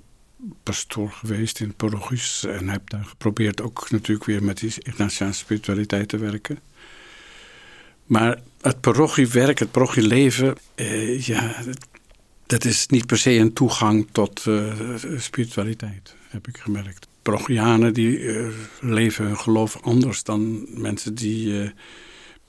pastoor 0.62 1.10
geweest 1.10 1.60
in 1.60 1.74
parochies 1.74 2.44
en 2.44 2.68
heb 2.68 2.90
daar 2.90 3.04
geprobeerd 3.04 3.60
ook 3.60 3.90
natuurlijk 3.90 4.24
weer 4.24 4.42
met 4.44 4.58
die 4.58 4.72
Ignatiaanse 4.78 5.38
spiritualiteit 5.38 6.08
te 6.08 6.16
werken. 6.16 6.58
Maar 8.04 8.40
het 8.60 8.80
parochiewerk, 8.80 9.58
het 9.58 9.70
parochieleven, 9.70 10.56
uh, 10.76 11.20
ja, 11.20 11.62
dat, 12.46 12.64
is 12.64 12.86
niet 12.86 13.06
per 13.06 13.18
se 13.18 13.30
een 13.30 13.52
toegang 13.52 14.06
tot 14.12 14.44
uh, 14.48 14.72
spiritualiteit, 15.16 16.14
heb 16.28 16.48
ik 16.48 16.56
gemerkt. 16.56 17.06
Parochianen 17.22 17.94
die 17.94 18.32
leven 18.80 19.24
hun 19.24 19.38
geloof 19.38 19.78
anders 19.82 20.22
dan 20.22 20.66
mensen 20.80 21.14
die 21.14 21.72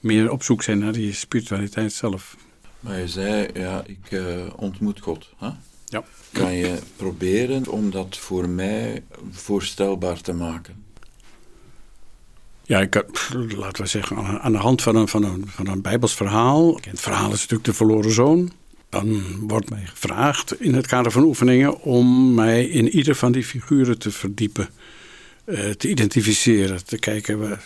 meer 0.00 0.30
op 0.30 0.42
zoek 0.42 0.62
zijn 0.62 0.78
naar 0.78 0.92
die 0.92 1.12
spiritualiteit 1.12 1.92
zelf. 1.92 2.36
Maar 2.80 2.98
je 2.98 3.08
zei, 3.08 3.48
ja, 3.54 3.82
ik 3.86 4.10
uh, 4.10 4.46
ontmoet 4.56 5.00
God. 5.00 5.28
Hè? 5.38 5.50
Ja. 5.84 6.04
Kan 6.32 6.52
je 6.52 6.78
proberen 6.96 7.68
om 7.68 7.90
dat 7.90 8.16
voor 8.16 8.48
mij 8.48 9.02
voorstelbaar 9.30 10.20
te 10.20 10.32
maken? 10.32 10.84
Ja, 12.62 12.80
ik, 12.80 13.04
laten 13.56 13.82
we 13.82 13.88
zeggen, 13.88 14.40
aan 14.40 14.52
de 14.52 14.58
hand 14.58 14.82
van 14.82 14.96
een, 14.96 15.08
van 15.08 15.24
een, 15.24 15.44
van 15.46 15.66
een 15.66 15.82
Bijbels 15.82 16.14
verhaal. 16.14 16.80
Het 16.88 17.00
verhaal 17.00 17.32
is 17.32 17.40
natuurlijk 17.40 17.64
de 17.64 17.74
verloren 17.74 18.12
zoon. 18.12 18.52
Dan 18.88 19.22
wordt 19.48 19.70
mij 19.70 19.86
gevraagd 19.86 20.60
in 20.60 20.74
het 20.74 20.86
kader 20.86 21.12
van 21.12 21.22
oefeningen 21.22 21.80
om 21.80 22.34
mij 22.34 22.64
in 22.64 22.88
ieder 22.88 23.14
van 23.14 23.32
die 23.32 23.44
figuren 23.44 23.98
te 23.98 24.10
verdiepen. 24.10 24.68
Uh, 25.44 25.70
te 25.70 25.88
identificeren, 25.88 26.84
te 26.84 26.98
kijken, 26.98 27.58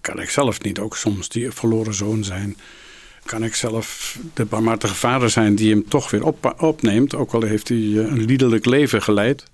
kan 0.00 0.20
ik 0.20 0.30
zelf 0.30 0.62
niet 0.62 0.78
ook 0.78 0.96
soms 0.96 1.28
die 1.28 1.50
verloren 1.50 1.94
zoon 1.94 2.24
zijn? 2.24 2.56
Kan 3.28 3.44
ik 3.44 3.54
zelf 3.54 4.18
de 4.34 4.44
barmhartige 4.44 4.94
vader 4.94 5.30
zijn 5.30 5.54
die 5.54 5.70
hem 5.70 5.88
toch 5.88 6.10
weer 6.10 6.24
op, 6.24 6.54
opneemt. 6.58 7.14
Ook 7.14 7.32
al 7.32 7.42
heeft 7.42 7.68
hij 7.68 7.78
eh, 7.78 7.94
een 7.94 8.24
liederlijk 8.24 8.64
leven 8.64 9.02
geleid. 9.02 9.44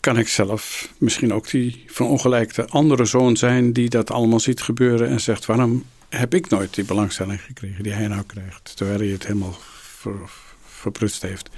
kan 0.00 0.18
ik 0.18 0.28
zelf 0.28 0.88
misschien 0.98 1.32
ook 1.32 1.50
die 1.50 1.84
verongelijkte 1.86 2.68
andere 2.68 3.04
zoon 3.04 3.36
zijn 3.36 3.72
die 3.72 3.88
dat 3.88 4.10
allemaal 4.10 4.40
ziet 4.40 4.62
gebeuren 4.62 5.08
en 5.08 5.20
zegt: 5.20 5.46
waarom 5.46 5.84
heb 6.08 6.34
ik 6.34 6.48
nooit 6.48 6.74
die 6.74 6.84
belangstelling 6.84 7.40
gekregen 7.40 7.82
die 7.82 7.92
hij 7.92 8.08
nou 8.08 8.22
krijgt, 8.26 8.76
terwijl 8.76 8.98
hij 8.98 9.08
het 9.08 9.26
helemaal 9.26 9.56
ver, 9.80 10.30
verprutst 10.66 11.22
heeft. 11.22 11.50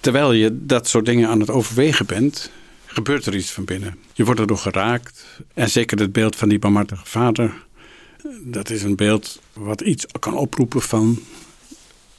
Terwijl 0.00 0.32
je 0.32 0.66
dat 0.66 0.88
soort 0.88 1.06
dingen 1.06 1.28
aan 1.28 1.40
het 1.40 1.50
overwegen 1.50 2.06
bent, 2.06 2.50
gebeurt 2.86 3.26
er 3.26 3.34
iets 3.34 3.50
van 3.50 3.64
binnen. 3.64 3.98
Je 4.12 4.24
wordt 4.24 4.40
erdoor 4.40 4.58
geraakt. 4.58 5.26
En 5.54 5.70
zeker 5.70 5.98
het 5.98 6.12
beeld 6.12 6.36
van 6.36 6.48
die 6.48 6.58
barmhartige 6.58 7.06
vader, 7.06 7.54
dat 8.42 8.70
is 8.70 8.82
een 8.82 8.96
beeld 8.96 9.40
wat 9.52 9.80
iets 9.80 10.06
kan 10.18 10.36
oproepen 10.36 10.82
van 10.82 11.18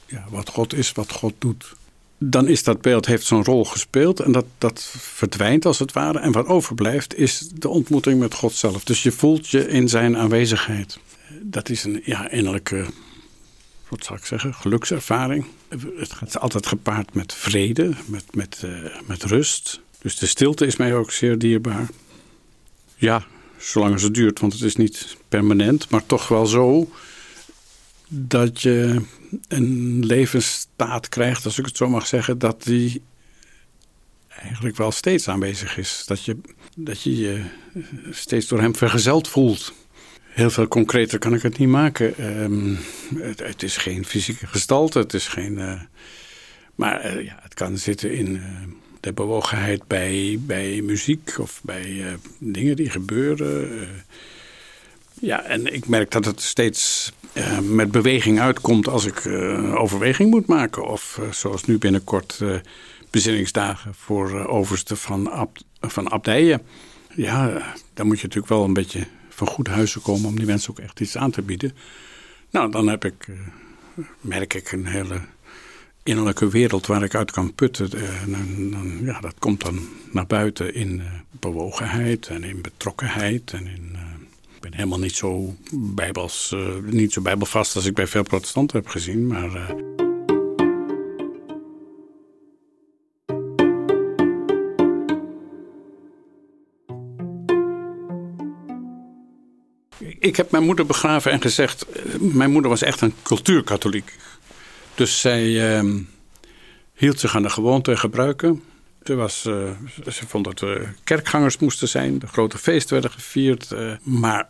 ja, 0.06 0.24
wat 0.30 0.48
God 0.48 0.74
is, 0.74 0.92
wat 0.92 1.12
God 1.12 1.34
doet 1.38 1.74
dan 2.18 2.48
is 2.48 2.62
dat 2.62 2.80
beeld 2.80 3.06
heeft 3.06 3.26
zo'n 3.26 3.44
rol 3.44 3.64
gespeeld 3.64 4.20
en 4.20 4.32
dat, 4.32 4.44
dat 4.58 4.94
verdwijnt 4.98 5.66
als 5.66 5.78
het 5.78 5.92
ware. 5.92 6.18
En 6.18 6.32
wat 6.32 6.46
overblijft 6.46 7.18
is 7.18 7.48
de 7.54 7.68
ontmoeting 7.68 8.20
met 8.20 8.34
God 8.34 8.52
zelf. 8.52 8.84
Dus 8.84 9.02
je 9.02 9.12
voelt 9.12 9.48
je 9.48 9.68
in 9.68 9.88
zijn 9.88 10.16
aanwezigheid. 10.16 10.98
Dat 11.42 11.68
is 11.68 11.84
een 11.84 12.02
ja, 12.04 12.30
innerlijke, 12.30 12.84
wat 13.88 14.04
zal 14.04 14.16
ik 14.16 14.24
zeggen, 14.24 14.54
gelukservaring. 14.54 15.46
Het 15.96 16.12
gaat 16.12 16.38
altijd 16.38 16.66
gepaard 16.66 17.14
met 17.14 17.34
vrede, 17.34 17.92
met, 18.06 18.24
met, 18.34 18.62
uh, 18.64 18.84
met 19.06 19.22
rust. 19.22 19.80
Dus 19.98 20.16
de 20.16 20.26
stilte 20.26 20.66
is 20.66 20.76
mij 20.76 20.94
ook 20.94 21.10
zeer 21.10 21.38
dierbaar. 21.38 21.88
Ja, 22.96 23.24
zolang 23.64 24.00
het 24.00 24.14
duurt, 24.14 24.40
want 24.40 24.52
het 24.52 24.62
is 24.62 24.76
niet 24.76 25.16
permanent, 25.28 25.90
maar 25.90 26.06
toch 26.06 26.28
wel 26.28 26.46
zo 26.46 26.88
dat 28.08 28.62
je 28.62 29.00
een 29.48 30.06
levensstaat 30.06 31.08
krijgt, 31.08 31.44
als 31.44 31.58
ik 31.58 31.64
het 31.64 31.76
zo 31.76 31.88
mag 31.88 32.06
zeggen, 32.06 32.38
dat 32.38 32.62
die 32.62 33.02
eigenlijk 34.28 34.76
wel 34.76 34.90
steeds 34.90 35.28
aanwezig 35.28 35.78
is. 35.78 36.02
Dat 36.06 36.24
je 36.24 36.36
dat 36.76 37.02
je, 37.02 37.42
steeds 38.10 38.46
door 38.46 38.60
hem 38.60 38.76
vergezeld 38.76 39.28
voelt. 39.28 39.72
Heel 40.20 40.50
veel 40.50 40.68
concreter 40.68 41.18
kan 41.18 41.34
ik 41.34 41.42
het 41.42 41.58
niet 41.58 41.68
maken. 41.68 42.42
Um, 42.42 42.78
het, 43.18 43.62
is 43.62 43.76
geen 43.76 44.04
fysieke 44.04 44.46
gestalte, 44.46 44.98
het 44.98 45.14
is 45.14 45.28
geen. 45.28 45.58
Uh, 45.58 45.80
maar 46.74 47.16
uh, 47.16 47.24
ja, 47.24 47.38
het 47.42 47.54
kan 47.54 47.78
zitten 47.78 48.12
in 48.12 48.34
uh, 48.34 48.42
de 49.04 49.12
bewogenheid 49.12 49.86
bij, 49.86 50.38
bij 50.40 50.80
muziek 50.82 51.34
of 51.38 51.60
bij 51.62 52.16
dingen 52.38 52.76
die 52.76 52.90
gebeuren. 52.90 53.88
Ja, 55.20 55.42
en 55.42 55.74
ik 55.74 55.88
merk 55.88 56.10
dat 56.10 56.24
het 56.24 56.40
steeds 56.40 57.12
uh, 57.32 57.58
met 57.58 57.90
beweging 57.90 58.40
uitkomt 58.40 58.88
als 58.88 59.04
ik 59.04 59.26
overweging 59.76 60.30
moet 60.30 60.46
maken. 60.46 60.86
Of 60.86 61.20
zoals 61.30 61.64
nu 61.64 61.78
binnenkort 61.78 62.40
bezinningsdagen 63.10 63.94
voor 63.94 64.46
overste 64.46 64.96
van, 64.96 65.30
ab, 65.30 65.58
van 65.80 66.08
abdijen. 66.08 66.62
Ja, 67.14 67.74
dan 67.94 68.06
moet 68.06 68.20
je 68.20 68.26
natuurlijk 68.26 68.52
wel 68.52 68.64
een 68.64 68.72
beetje 68.72 69.06
van 69.28 69.46
goed 69.46 69.68
huizen 69.68 70.02
komen 70.02 70.28
om 70.28 70.36
die 70.36 70.46
mensen 70.46 70.70
ook 70.70 70.78
echt 70.78 71.00
iets 71.00 71.16
aan 71.16 71.30
te 71.30 71.42
bieden. 71.42 71.72
Nou, 72.50 72.70
dan 72.70 72.88
heb 72.88 73.04
ik, 73.04 73.26
merk 74.20 74.54
ik 74.54 74.72
een 74.72 74.86
hele 74.86 75.20
innerlijke 76.04 76.48
wereld 76.48 76.86
waar 76.86 77.02
ik 77.02 77.14
uit 77.14 77.30
kan 77.30 77.54
putten. 77.54 77.90
Dan, 78.70 78.98
ja, 79.02 79.20
dat 79.20 79.34
komt 79.38 79.64
dan 79.64 79.88
naar 80.10 80.26
buiten 80.26 80.74
in 80.74 81.02
bewogenheid 81.30 82.26
en 82.26 82.44
in 82.44 82.60
betrokkenheid 82.60 83.52
en 83.52 83.66
in 83.66 83.96
ben 84.64 84.74
helemaal 84.74 84.98
niet 84.98 85.14
zo, 85.16 85.56
bijbels, 85.72 86.54
niet 86.84 87.12
zo 87.12 87.20
bijbelvast 87.20 87.76
als 87.76 87.86
ik 87.86 87.94
bij 87.94 88.06
veel 88.06 88.22
protestanten 88.22 88.78
heb 88.78 88.88
gezien. 88.88 89.26
Maar. 89.26 89.74
Ik 100.18 100.36
heb 100.36 100.50
mijn 100.50 100.64
moeder 100.64 100.86
begraven 100.86 101.32
en 101.32 101.40
gezegd... 101.40 101.86
Eh, 101.86 102.02
mijn 102.20 102.50
moeder 102.50 102.70
was 102.70 102.82
echt 102.82 103.00
een 103.00 103.14
cultuurkatholiek. 103.22 104.16
Dus 104.94 105.20
zij 105.20 105.44
uh, 105.82 106.02
hield 106.94 107.20
zich 107.20 107.36
aan 107.36 107.42
de 107.42 107.50
gewoonten 107.50 107.92
en 107.92 107.98
gebruiken. 107.98 108.62
Ze, 109.02 109.14
was, 109.14 109.44
uh, 109.46 109.70
ze 110.12 110.26
vond 110.26 110.44
dat 110.44 110.60
we 110.60 110.88
kerkgangers 111.04 111.58
moesten 111.58 111.88
zijn. 111.88 112.18
De 112.18 112.26
grote 112.26 112.58
feesten 112.58 112.92
werden 112.92 113.10
gevierd. 113.10 113.70
Uh, 113.72 113.92
maar 114.02 114.48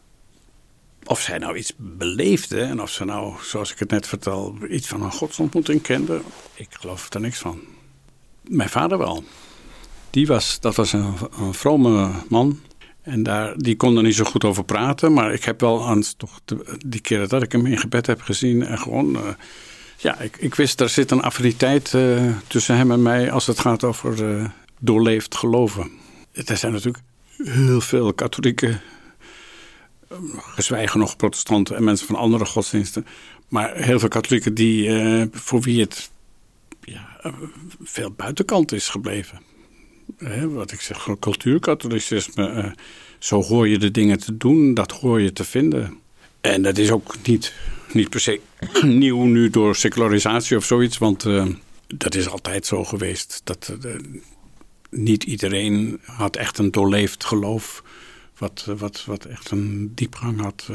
of 1.05 1.21
zij 1.21 1.39
nou 1.39 1.57
iets 1.57 1.73
beleefde 1.77 2.61
en 2.61 2.83
of 2.83 2.91
ze 2.91 3.05
nou, 3.05 3.35
zoals 3.43 3.73
ik 3.73 3.79
het 3.79 3.91
net 3.91 4.07
vertel, 4.07 4.57
iets 4.71 4.87
van 4.87 5.03
een 5.03 5.13
godsontmoeting 5.13 5.83
kende, 5.83 6.21
ik 6.55 6.69
geloof 6.71 7.15
er 7.15 7.21
niks 7.21 7.39
van. 7.39 7.61
Mijn 8.41 8.69
vader 8.69 8.99
wel. 8.99 9.25
Die 10.11 10.27
was, 10.27 10.61
dat 10.61 10.75
was 10.75 10.93
een, 10.93 11.15
een 11.39 11.55
vrome 11.55 12.11
man. 12.29 12.61
En 13.03 13.23
daar, 13.23 13.57
die 13.57 13.77
kon 13.77 13.97
er 13.97 14.03
niet 14.03 14.15
zo 14.15 14.25
goed 14.25 14.45
over 14.45 14.65
praten. 14.65 15.13
Maar 15.13 15.33
ik 15.33 15.45
heb 15.45 15.61
wel 15.61 15.87
aan 15.87 16.03
toch 16.17 16.41
die 16.87 17.01
keren 17.01 17.29
dat 17.29 17.43
ik 17.43 17.53
hem 17.53 17.67
in 17.67 17.79
gebed 17.79 18.07
heb 18.07 18.21
gezien. 18.21 18.63
En 18.63 18.79
gewoon, 18.79 19.17
uh, 19.17 19.29
ja, 19.97 20.21
ik, 20.21 20.37
ik 20.37 20.55
wist 20.55 20.81
er 20.81 20.89
zit 20.89 21.11
een 21.11 21.23
affiniteit 21.23 21.93
uh, 21.93 22.37
tussen 22.47 22.77
hem 22.77 22.91
en 22.91 23.03
mij 23.03 23.31
als 23.31 23.47
het 23.47 23.59
gaat 23.59 23.85
over 23.85 24.39
uh, 24.39 24.49
doorleefd 24.79 25.37
geloven. 25.37 25.91
Er 26.33 26.57
zijn 26.57 26.73
natuurlijk 26.73 27.05
heel 27.37 27.81
veel 27.81 28.13
katholieke 28.13 28.81
gezwijgen 30.37 31.01
nog 31.01 31.17
protestanten 31.17 31.77
en 31.77 31.85
mensen 31.85 32.07
van 32.07 32.17
andere 32.17 32.45
godsdiensten. 32.45 33.07
Maar 33.49 33.77
heel 33.77 33.99
veel 33.99 34.09
katholieken 34.09 34.55
die, 34.55 34.91
voor 35.33 35.61
wie 35.61 35.81
het 35.81 36.11
ja, 36.81 37.35
veel 37.83 38.11
buitenkant 38.11 38.73
is 38.73 38.89
gebleven. 38.89 39.41
wat 40.49 40.73
ik 40.73 40.81
zeg, 40.81 41.09
cultuurkatholicisme. 41.19 42.75
Zo 43.19 43.43
hoor 43.43 43.69
je 43.69 43.79
de 43.79 43.91
dingen 43.91 44.19
te 44.19 44.37
doen, 44.37 44.75
dat 44.75 44.93
hoor 44.93 45.21
je 45.21 45.33
te 45.33 45.45
vinden. 45.45 45.99
En 46.41 46.63
dat 46.63 46.79
is 46.79 46.91
ook 46.91 47.15
niet, 47.23 47.53
niet 47.93 48.09
per 48.09 48.21
se 48.21 48.41
nieuw 48.83 49.25
nu 49.25 49.51
door 49.51 49.77
secularisatie 49.77 50.57
of 50.57 50.65
zoiets. 50.65 50.99
Want 50.99 51.25
uh, 51.25 51.47
dat 51.87 52.15
is 52.15 52.29
altijd 52.29 52.67
zo 52.67 52.85
geweest. 52.85 53.41
Dat 53.45 53.77
niet 54.91 55.25
iedereen 55.25 56.01
had 56.03 56.37
echt 56.37 56.59
een 56.59 56.71
doorleefd 56.71 57.25
geloof 57.25 57.83
wat, 58.39 58.65
wat, 58.79 59.05
wat 59.05 59.25
echt 59.25 59.51
een 59.51 59.93
diepgang 59.95 60.41
had. 60.41 60.69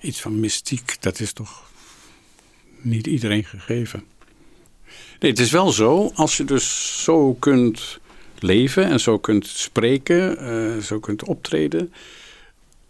Iets 0.00 0.20
van 0.20 0.40
mystiek, 0.40 0.96
dat 1.00 1.20
is 1.20 1.32
toch 1.32 1.70
niet 2.80 3.06
iedereen 3.06 3.44
gegeven. 3.44 4.04
Nee, 5.20 5.30
het 5.30 5.40
is 5.40 5.50
wel 5.50 5.72
zo, 5.72 6.12
als 6.14 6.36
je 6.36 6.44
dus 6.44 7.02
zo 7.02 7.34
kunt 7.34 7.98
leven 8.38 8.84
en 8.84 9.00
zo 9.00 9.18
kunt 9.18 9.46
spreken, 9.46 10.82
zo 10.82 11.00
kunt 11.00 11.24
optreden. 11.24 11.92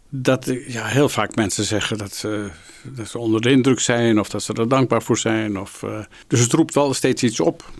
Dat 0.09 0.53
ja, 0.66 0.87
heel 0.87 1.09
vaak 1.09 1.35
mensen 1.35 1.64
zeggen 1.64 1.99
dat 1.99 2.14
ze, 2.14 2.51
dat 2.83 3.09
ze 3.09 3.18
onder 3.18 3.40
de 3.40 3.51
indruk 3.51 3.81
zijn 3.81 4.21
of 4.21 4.29
dat 4.29 4.42
ze 4.42 4.53
er 4.53 4.68
dankbaar 4.68 5.03
voor 5.03 5.18
zijn. 5.18 5.59
Of, 5.59 5.83
uh, 5.83 5.99
dus 6.27 6.40
het 6.40 6.53
roept 6.53 6.75
wel 6.75 6.94
steeds 6.94 7.23
iets 7.23 7.40
op. 7.40 7.71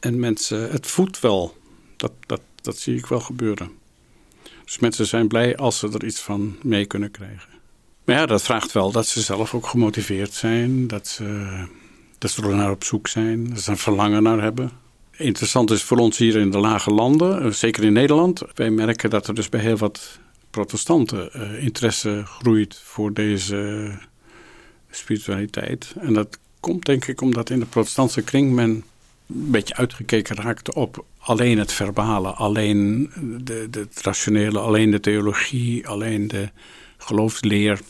En 0.00 0.20
mensen, 0.20 0.70
het 0.70 0.86
voedt 0.86 1.20
wel. 1.20 1.56
Dat, 1.96 2.12
dat, 2.26 2.40
dat 2.60 2.78
zie 2.78 2.96
ik 2.96 3.06
wel 3.06 3.20
gebeuren. 3.20 3.70
Dus 4.64 4.78
mensen 4.78 5.06
zijn 5.06 5.28
blij 5.28 5.56
als 5.56 5.78
ze 5.78 5.88
er 5.92 6.04
iets 6.04 6.20
van 6.20 6.56
mee 6.62 6.86
kunnen 6.86 7.10
krijgen. 7.10 7.48
Maar 8.04 8.16
ja, 8.16 8.26
dat 8.26 8.42
vraagt 8.42 8.72
wel 8.72 8.90
dat 8.90 9.06
ze 9.06 9.20
zelf 9.20 9.54
ook 9.54 9.66
gemotiveerd 9.66 10.32
zijn. 10.32 10.86
Dat 10.86 11.08
ze, 11.08 11.66
dat 12.18 12.30
ze 12.30 12.42
er 12.42 12.56
naar 12.56 12.70
op 12.70 12.84
zoek 12.84 13.08
zijn. 13.08 13.48
Dat 13.48 13.60
ze 13.60 13.70
een 13.70 13.78
verlangen 13.78 14.22
naar 14.22 14.42
hebben. 14.42 14.70
Interessant 15.10 15.70
is 15.70 15.82
voor 15.82 15.98
ons 15.98 16.18
hier 16.18 16.36
in 16.36 16.50
de 16.50 16.58
lage 16.58 16.90
landen, 16.90 17.42
eh, 17.42 17.50
zeker 17.50 17.84
in 17.84 17.92
Nederland. 17.92 18.42
Wij 18.54 18.70
merken 18.70 19.10
dat 19.10 19.28
er 19.28 19.34
dus 19.34 19.48
bij 19.48 19.60
heel 19.60 19.76
wat 19.76 20.18
protestanten 20.56 21.30
uh, 21.36 21.64
interesse 21.64 22.22
groeit 22.24 22.80
voor 22.84 23.12
deze 23.12 23.90
spiritualiteit. 24.90 25.94
En 25.98 26.12
dat 26.12 26.38
komt 26.60 26.84
denk 26.84 27.06
ik 27.06 27.20
omdat 27.20 27.50
in 27.50 27.58
de 27.58 27.66
protestantse 27.66 28.22
kring 28.22 28.52
men 28.52 28.70
een 28.70 28.84
beetje 29.26 29.74
uitgekeken 29.74 30.36
raakte 30.36 30.74
op 30.74 31.04
alleen 31.18 31.58
het 31.58 31.72
verbale, 31.72 32.30
alleen 32.30 33.10
de, 33.40 33.66
de, 33.70 33.78
het 33.78 34.00
rationele, 34.02 34.58
alleen 34.58 34.90
de 34.90 35.00
theologie, 35.00 35.88
alleen 35.88 36.28
de 36.28 36.50
geloofsleer. 36.96 37.80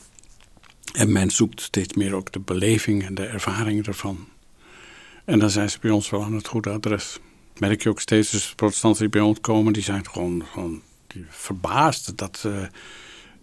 En 0.93 1.13
men 1.13 1.31
zoekt 1.31 1.61
steeds 1.61 1.95
meer 1.95 2.15
ook 2.15 2.33
de 2.33 2.41
beleving 2.41 3.05
en 3.05 3.15
de 3.15 3.27
ervaring 3.27 3.87
ervan. 3.87 4.29
En 5.25 5.39
dan 5.39 5.51
zijn 5.51 5.71
ze 5.71 5.79
bij 5.81 5.91
ons 5.91 6.11
wel 6.11 6.23
aan 6.23 6.35
het 6.35 6.47
goede 6.47 6.71
adres. 6.71 7.19
Merk 7.59 7.83
je 7.83 7.89
ook 7.89 8.01
steeds, 8.01 8.31
dus 8.31 8.55
protestanten 8.55 9.01
die 9.01 9.11
bij 9.11 9.21
ons 9.21 9.41
komen, 9.41 9.73
die 9.73 9.83
zijn 9.83 10.09
gewoon, 10.09 10.45
gewoon 10.53 10.83
verbaasd 11.29 12.17
dat 12.19 12.43
uh, 12.47 12.57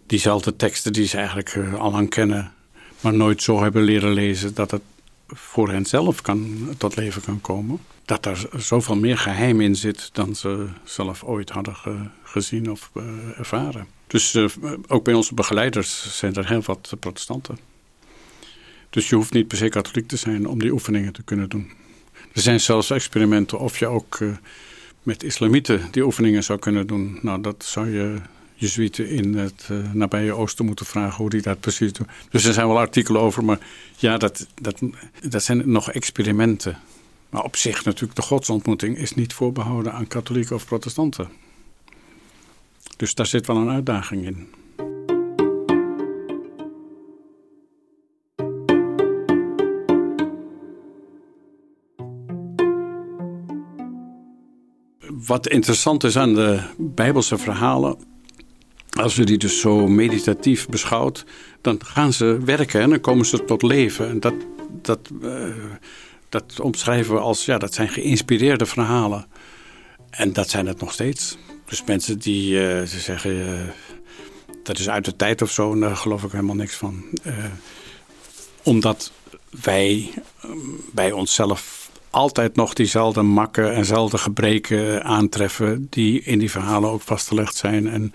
diezelfde 0.06 0.56
teksten 0.56 0.92
die 0.92 1.06
ze 1.06 1.16
eigenlijk 1.16 1.54
uh, 1.54 1.74
al 1.74 1.90
lang 1.90 2.10
kennen, 2.10 2.52
maar 3.00 3.14
nooit 3.14 3.42
zo 3.42 3.62
hebben 3.62 3.82
leren 3.82 4.12
lezen, 4.12 4.54
dat 4.54 4.70
het 4.70 4.82
voor 5.26 5.70
hen 5.70 5.86
zelf 5.86 6.22
kan, 6.22 6.68
tot 6.78 6.96
leven 6.96 7.22
kan 7.22 7.40
komen. 7.40 7.78
Dat 8.04 8.22
daar 8.22 8.44
zoveel 8.56 8.96
meer 8.96 9.18
geheim 9.18 9.60
in 9.60 9.76
zit 9.76 10.10
dan 10.12 10.34
ze 10.34 10.68
zelf 10.84 11.24
ooit 11.24 11.50
hadden 11.50 11.76
gezien 12.22 12.70
of 12.70 12.90
uh, 12.94 13.04
ervaren. 13.38 13.86
Dus 14.06 14.36
ook 14.86 15.04
bij 15.04 15.14
onze 15.14 15.34
begeleiders 15.34 16.18
zijn 16.18 16.34
er 16.34 16.48
heel 16.48 16.62
wat 16.64 16.92
protestanten. 17.00 17.58
Dus 18.90 19.08
je 19.08 19.14
hoeft 19.14 19.32
niet 19.32 19.48
per 19.48 19.56
se 19.56 19.68
katholiek 19.68 20.08
te 20.08 20.16
zijn 20.16 20.48
om 20.48 20.58
die 20.58 20.72
oefeningen 20.72 21.12
te 21.12 21.22
kunnen 21.22 21.48
doen. 21.48 21.70
Er 22.32 22.40
zijn 22.40 22.60
zelfs 22.60 22.90
experimenten 22.90 23.58
of 23.58 23.78
je 23.78 23.86
ook 23.86 24.18
met 25.04 25.22
islamieten 25.22 25.88
die 25.90 26.04
oefeningen 26.04 26.44
zou 26.44 26.58
kunnen 26.58 26.86
doen. 26.86 27.18
Nou, 27.22 27.40
dat 27.40 27.64
zou 27.64 27.90
je 27.90 28.16
Jezuïeten 28.54 29.08
in 29.08 29.34
het 29.34 29.68
uh, 29.70 29.92
nabije 29.92 30.32
oosten 30.32 30.64
moeten 30.64 30.86
vragen 30.86 31.16
hoe 31.16 31.30
die 31.30 31.42
dat 31.42 31.60
precies 31.60 31.92
doen. 31.92 32.06
Dus 32.30 32.44
er 32.44 32.52
zijn 32.52 32.66
wel 32.66 32.78
artikelen 32.78 33.20
over, 33.20 33.44
maar 33.44 33.58
ja, 33.96 34.18
dat, 34.18 34.46
dat, 34.54 34.80
dat 35.28 35.42
zijn 35.42 35.70
nog 35.70 35.90
experimenten. 35.90 36.78
Maar 37.30 37.42
op 37.42 37.56
zich 37.56 37.84
natuurlijk, 37.84 38.14
de 38.14 38.22
godsontmoeting 38.22 38.98
is 38.98 39.14
niet 39.14 39.32
voorbehouden 39.32 39.92
aan 39.92 40.06
katholieken 40.06 40.54
of 40.56 40.66
protestanten. 40.66 41.28
Dus 42.96 43.14
daar 43.14 43.26
zit 43.26 43.46
wel 43.46 43.56
een 43.56 43.70
uitdaging 43.70 44.26
in. 44.26 44.48
Wat 55.26 55.48
interessant 55.48 56.04
is 56.04 56.16
aan 56.16 56.34
de 56.34 56.60
Bijbelse 56.78 57.38
verhalen, 57.38 57.96
als 58.90 59.16
je 59.16 59.24
die 59.24 59.38
dus 59.38 59.60
zo 59.60 59.88
meditatief 59.88 60.68
beschouwt, 60.68 61.24
dan 61.60 61.80
gaan 61.84 62.12
ze 62.12 62.38
werken 62.44 62.80
en 62.80 62.90
dan 62.90 63.00
komen 63.00 63.26
ze 63.26 63.44
tot 63.44 63.62
leven. 63.62 64.08
En 64.08 64.20
dat, 64.20 64.34
dat, 64.82 65.00
uh, 65.22 65.54
dat 66.28 66.60
omschrijven 66.60 67.14
we 67.14 67.20
als, 67.20 67.44
ja, 67.44 67.58
dat 67.58 67.74
zijn 67.74 67.88
geïnspireerde 67.88 68.66
verhalen. 68.66 69.26
En 70.10 70.32
dat 70.32 70.50
zijn 70.50 70.66
het 70.66 70.80
nog 70.80 70.92
steeds. 70.92 71.36
Dus 71.64 71.84
mensen 71.84 72.18
die 72.18 72.52
uh, 72.52 72.82
ze 72.82 73.00
zeggen, 73.00 73.32
uh, 73.32 73.60
dat 74.62 74.78
is 74.78 74.88
uit 74.88 75.04
de 75.04 75.16
tijd 75.16 75.42
of 75.42 75.50
zo, 75.50 75.78
daar 75.78 75.96
geloof 75.96 76.22
ik 76.22 76.32
helemaal 76.32 76.54
niks 76.54 76.74
van. 76.74 77.04
omdat 78.62 79.12
wij 79.62 80.10
bij 80.92 81.12
onszelf 81.12 81.83
altijd 82.14 82.56
nog 82.56 82.72
diezelfde 82.72 83.22
makken 83.22 83.72
en 83.72 83.78
dezelfde 83.78 84.18
gebreken 84.18 85.04
aantreffen 85.04 85.86
die 85.90 86.22
in 86.22 86.38
die 86.38 86.50
verhalen 86.50 86.90
ook 86.90 87.00
vastgelegd 87.00 87.56
zijn. 87.56 87.88
En 87.88 88.14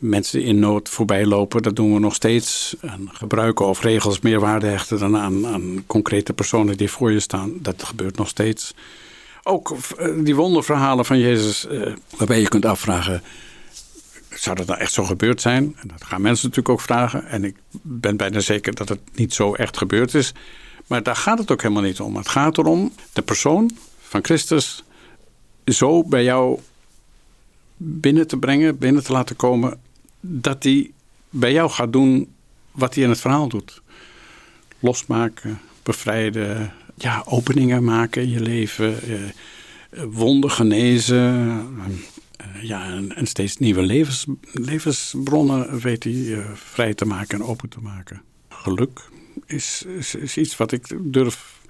mensen 0.00 0.42
in 0.42 0.58
nood 0.58 0.88
voorbij 0.88 1.26
lopen, 1.26 1.62
dat 1.62 1.76
doen 1.76 1.94
we 1.94 2.00
nog 2.00 2.14
steeds. 2.14 2.76
En 2.80 3.08
gebruiken 3.12 3.66
of 3.66 3.82
regels 3.82 4.20
meer 4.20 4.40
waarde 4.40 4.66
hechten 4.66 4.98
dan 4.98 5.16
aan, 5.16 5.46
aan 5.46 5.84
concrete 5.86 6.32
personen 6.32 6.76
die 6.76 6.90
voor 6.90 7.12
je 7.12 7.20
staan, 7.20 7.52
dat 7.60 7.82
gebeurt 7.82 8.16
nog 8.16 8.28
steeds. 8.28 8.74
Ook 9.42 9.76
eh, 9.98 10.08
die 10.24 10.34
wonderverhalen 10.34 11.04
van 11.04 11.18
Jezus, 11.18 11.66
eh, 11.66 11.92
waarbij 12.16 12.40
je 12.40 12.48
kunt 12.48 12.64
afvragen, 12.64 13.22
zou 14.30 14.56
dat 14.56 14.66
nou 14.66 14.80
echt 14.80 14.92
zo 14.92 15.04
gebeurd 15.04 15.40
zijn? 15.40 15.76
En 15.80 15.88
dat 15.88 16.04
gaan 16.04 16.22
mensen 16.22 16.48
natuurlijk 16.48 16.74
ook 16.74 16.86
vragen. 16.86 17.26
En 17.26 17.44
ik 17.44 17.56
ben 17.82 18.16
bijna 18.16 18.40
zeker 18.40 18.74
dat 18.74 18.88
het 18.88 19.00
niet 19.14 19.34
zo 19.34 19.54
echt 19.54 19.76
gebeurd 19.76 20.14
is. 20.14 20.32
Maar 20.86 21.02
daar 21.02 21.16
gaat 21.16 21.38
het 21.38 21.50
ook 21.50 21.62
helemaal 21.62 21.82
niet 21.82 22.00
om. 22.00 22.16
Het 22.16 22.28
gaat 22.28 22.58
erom 22.58 22.92
de 23.12 23.22
persoon 23.22 23.70
van 24.00 24.24
Christus 24.24 24.84
zo 25.64 26.04
bij 26.04 26.24
jou 26.24 26.60
binnen 27.76 28.26
te 28.26 28.36
brengen, 28.36 28.78
binnen 28.78 29.04
te 29.04 29.12
laten 29.12 29.36
komen, 29.36 29.80
dat 30.20 30.62
hij 30.62 30.90
bij 31.30 31.52
jou 31.52 31.70
gaat 31.70 31.92
doen 31.92 32.32
wat 32.70 32.94
hij 32.94 33.04
in 33.04 33.08
het 33.08 33.20
verhaal 33.20 33.48
doet. 33.48 33.82
Losmaken, 34.78 35.60
bevrijden, 35.82 36.72
ja, 36.94 37.22
openingen 37.26 37.84
maken 37.84 38.22
in 38.22 38.30
je 38.30 38.40
leven, 38.40 39.02
eh, 39.02 39.18
wonden 40.08 40.50
genezen. 40.50 41.66
Eh, 42.36 42.62
ja, 42.62 43.02
en, 43.14 43.26
steeds 43.26 43.56
nieuwe 43.56 43.82
levens, 43.82 44.26
levensbronnen 44.52 45.78
weet 45.78 46.04
hij 46.04 46.12
uh, 46.12 46.44
vrij 46.54 46.94
te 46.94 47.04
maken 47.04 47.38
en 47.40 47.46
open 47.46 47.68
te 47.68 47.80
maken. 47.80 48.22
Geluk 48.48 49.08
is, 49.46 49.84
is, 49.98 50.14
is 50.14 50.36
iets 50.36 50.56
wat 50.56 50.72
ik 50.72 50.96
durf 51.00 51.60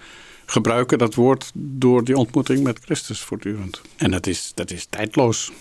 gebruiken, 0.46 0.98
dat 0.98 1.14
woord, 1.14 1.50
door 1.54 2.04
die 2.04 2.16
ontmoeting 2.16 2.62
met 2.62 2.78
Christus 2.84 3.20
voortdurend. 3.20 3.80
En 3.96 4.10
dat 4.10 4.26
is, 4.26 4.52
dat 4.54 4.70
is 4.70 4.86
tijdloos 4.90 5.52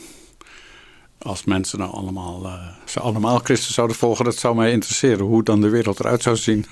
als 1.24 1.44
mensen 1.44 1.80
nou 1.80 1.92
allemaal, 1.92 2.46
uh, 2.46 2.68
ze 2.86 3.00
allemaal 3.00 3.40
Christus 3.40 3.74
zouden 3.74 3.96
volgen, 3.96 4.26
dat 4.26 4.36
zou 4.36 4.56
mij 4.56 4.72
interesseren. 4.72 5.26
Hoe 5.26 5.44
dan 5.44 5.62
de 5.62 5.70
wereld 5.70 6.00
eruit 6.00 6.22
zou 6.22 6.36
zien. 6.36 6.66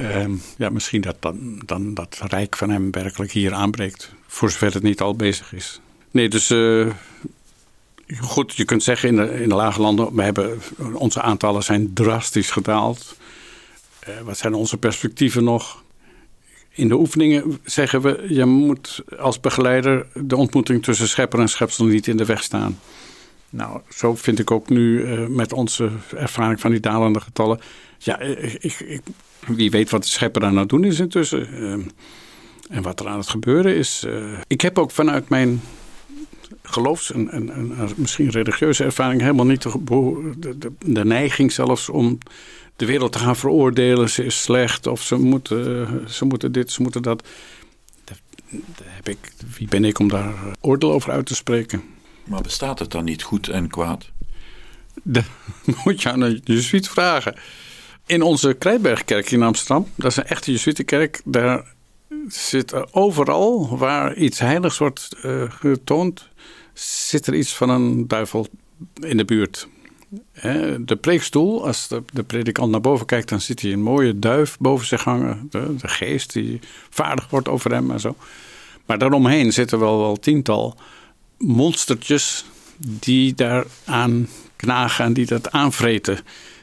Uh, 0.00 0.24
ja, 0.56 0.70
misschien 0.70 1.00
dat 1.00 1.16
dan, 1.20 1.62
dan 1.66 1.94
dat 1.94 2.20
rijk 2.28 2.56
van 2.56 2.70
hem 2.70 2.90
werkelijk 2.90 3.32
hier 3.32 3.52
aanbreekt. 3.52 4.12
Voor 4.26 4.50
zover 4.50 4.74
het 4.74 4.82
niet 4.82 5.00
al 5.00 5.16
bezig 5.16 5.52
is. 5.52 5.80
Nee, 6.10 6.28
dus 6.28 6.50
uh, 6.50 6.92
goed, 8.20 8.56
je 8.56 8.64
kunt 8.64 8.82
zeggen 8.82 9.08
in 9.08 9.16
de, 9.16 9.42
in 9.42 9.48
de 9.48 9.54
lage 9.54 9.80
landen, 9.80 10.14
we 10.14 10.22
hebben, 10.22 10.60
onze 10.92 11.22
aantallen 11.22 11.62
zijn 11.62 11.94
drastisch 11.94 12.50
gedaald. 12.50 13.16
Uh, 14.08 14.20
wat 14.20 14.38
zijn 14.38 14.54
onze 14.54 14.78
perspectieven 14.78 15.44
nog? 15.44 15.84
In 16.70 16.88
de 16.88 16.94
oefeningen 16.94 17.58
zeggen 17.64 18.02
we, 18.02 18.26
je 18.28 18.44
moet 18.44 19.02
als 19.18 19.40
begeleider 19.40 20.06
de 20.14 20.36
ontmoeting 20.36 20.82
tussen 20.82 21.08
schepper 21.08 21.40
en 21.40 21.48
schepsel 21.48 21.84
niet 21.84 22.06
in 22.06 22.16
de 22.16 22.24
weg 22.24 22.42
staan. 22.42 22.78
Nou, 23.50 23.80
zo 23.88 24.14
vind 24.14 24.38
ik 24.38 24.50
ook 24.50 24.68
nu 24.68 25.00
uh, 25.00 25.26
met 25.26 25.52
onze 25.52 25.90
ervaring 26.16 26.60
van 26.60 26.70
die 26.70 26.80
dalende 26.80 27.20
getallen. 27.20 27.60
Ja, 27.98 28.20
ik, 28.20 28.80
ik, 28.80 29.00
wie 29.46 29.70
weet 29.70 29.90
wat 29.90 30.02
de 30.02 30.08
schepper 30.08 30.40
daar 30.40 30.52
nou 30.52 30.66
doen 30.66 30.84
is 30.84 31.00
intussen. 31.00 31.48
Uh, 31.54 31.72
en 32.70 32.82
wat 32.82 33.00
er 33.00 33.08
aan 33.08 33.18
het 33.18 33.28
gebeuren 33.28 33.76
is. 33.76 34.06
Ik 34.46 34.60
heb 34.60 34.78
ook 34.78 34.90
vanuit 34.90 35.28
mijn 35.28 35.60
geloofs- 36.66 37.12
en, 37.12 37.30
en, 37.30 37.50
en, 37.50 37.76
misschien 37.96 38.30
religieuze 38.30 38.84
ervaring 38.84 39.20
helemaal 39.20 39.46
niet 39.46 39.62
de, 39.62 40.54
de, 40.58 40.72
de, 40.84 41.04
neiging 41.04 41.52
zelfs 41.52 41.88
om 41.88 42.18
de 42.76 42.86
wereld 42.86 43.12
te 43.12 43.18
gaan 43.18 43.36
veroordelen. 43.36 44.10
Ze 44.10 44.24
is 44.24 44.42
slecht 44.42 44.86
of 44.86 45.02
ze 45.02 45.16
moeten, 45.16 45.88
ze 46.10 46.24
moeten 46.24 46.52
dit, 46.52 46.72
ze 46.72 46.82
moeten 46.82 47.02
dat. 47.02 47.26
Daar, 48.04 48.18
heb 48.84 49.08
ik, 49.08 49.18
wie 49.56 49.68
ben 49.68 49.84
ik 49.84 49.98
om 49.98 50.08
daar 50.08 50.34
oordeel 50.60 50.92
over 50.92 51.12
uit 51.12 51.26
te 51.26 51.34
spreken? 51.34 51.82
Maar 52.24 52.42
bestaat 52.42 52.78
het 52.78 52.90
dan 52.90 53.04
niet 53.04 53.22
goed 53.22 53.48
en 53.48 53.68
kwaad? 53.68 54.10
Dat 55.02 55.24
moet 55.84 56.02
je 56.02 56.10
aan 56.10 56.20
een 56.20 56.40
jezuïet 56.44 56.88
vragen. 56.88 57.34
In 58.06 58.22
onze 58.22 58.54
Krijtbergkerk 58.54 59.30
in 59.30 59.42
Amsterdam, 59.42 59.86
dat 59.94 60.10
is 60.10 60.16
een 60.16 60.26
echte 60.26 60.50
jezuïetenkerk, 60.50 61.20
daar 61.24 61.74
zit 62.28 62.94
overal 62.94 63.78
waar 63.78 64.14
iets 64.14 64.38
heiligs 64.38 64.78
wordt 64.78 65.16
uh, 65.24 65.50
getoond, 65.50 66.28
zit 66.80 67.26
er 67.26 67.34
iets 67.34 67.54
van 67.54 67.68
een 67.68 68.08
duivel 68.08 68.46
in 69.00 69.16
de 69.16 69.24
buurt. 69.24 69.68
De 70.78 70.98
preekstoel, 71.00 71.66
als 71.66 71.88
de, 71.88 72.22
predikant 72.22 72.70
naar 72.70 72.80
boven 72.80 73.06
kijkt, 73.06 73.28
dan 73.28 73.40
ziet 73.40 73.62
hij 73.62 73.72
een 73.72 73.82
mooie 73.82 74.18
duif 74.18 74.56
boven 74.58 74.86
zich 74.86 75.04
hangen. 75.04 75.46
De, 75.50 75.74
de 75.76 75.88
geest 75.88 76.32
die 76.32 76.60
vaardig 76.90 77.30
wordt 77.30 77.48
over 77.48 77.72
hem 77.72 77.90
en 77.90 78.00
zo. 78.00 78.16
Maar 78.86 78.98
daaromheen 78.98 79.52
zitten 79.52 79.78
wel 79.78 79.98
wel 79.98 80.16
tiental 80.16 80.76
monstertjes 81.38 82.44
die 82.78 83.34
daaraan 83.34 84.28
knagen 84.56 85.04
en 85.04 85.12
die 85.12 85.26
dat 85.26 85.50
aanvreten. 85.50 86.18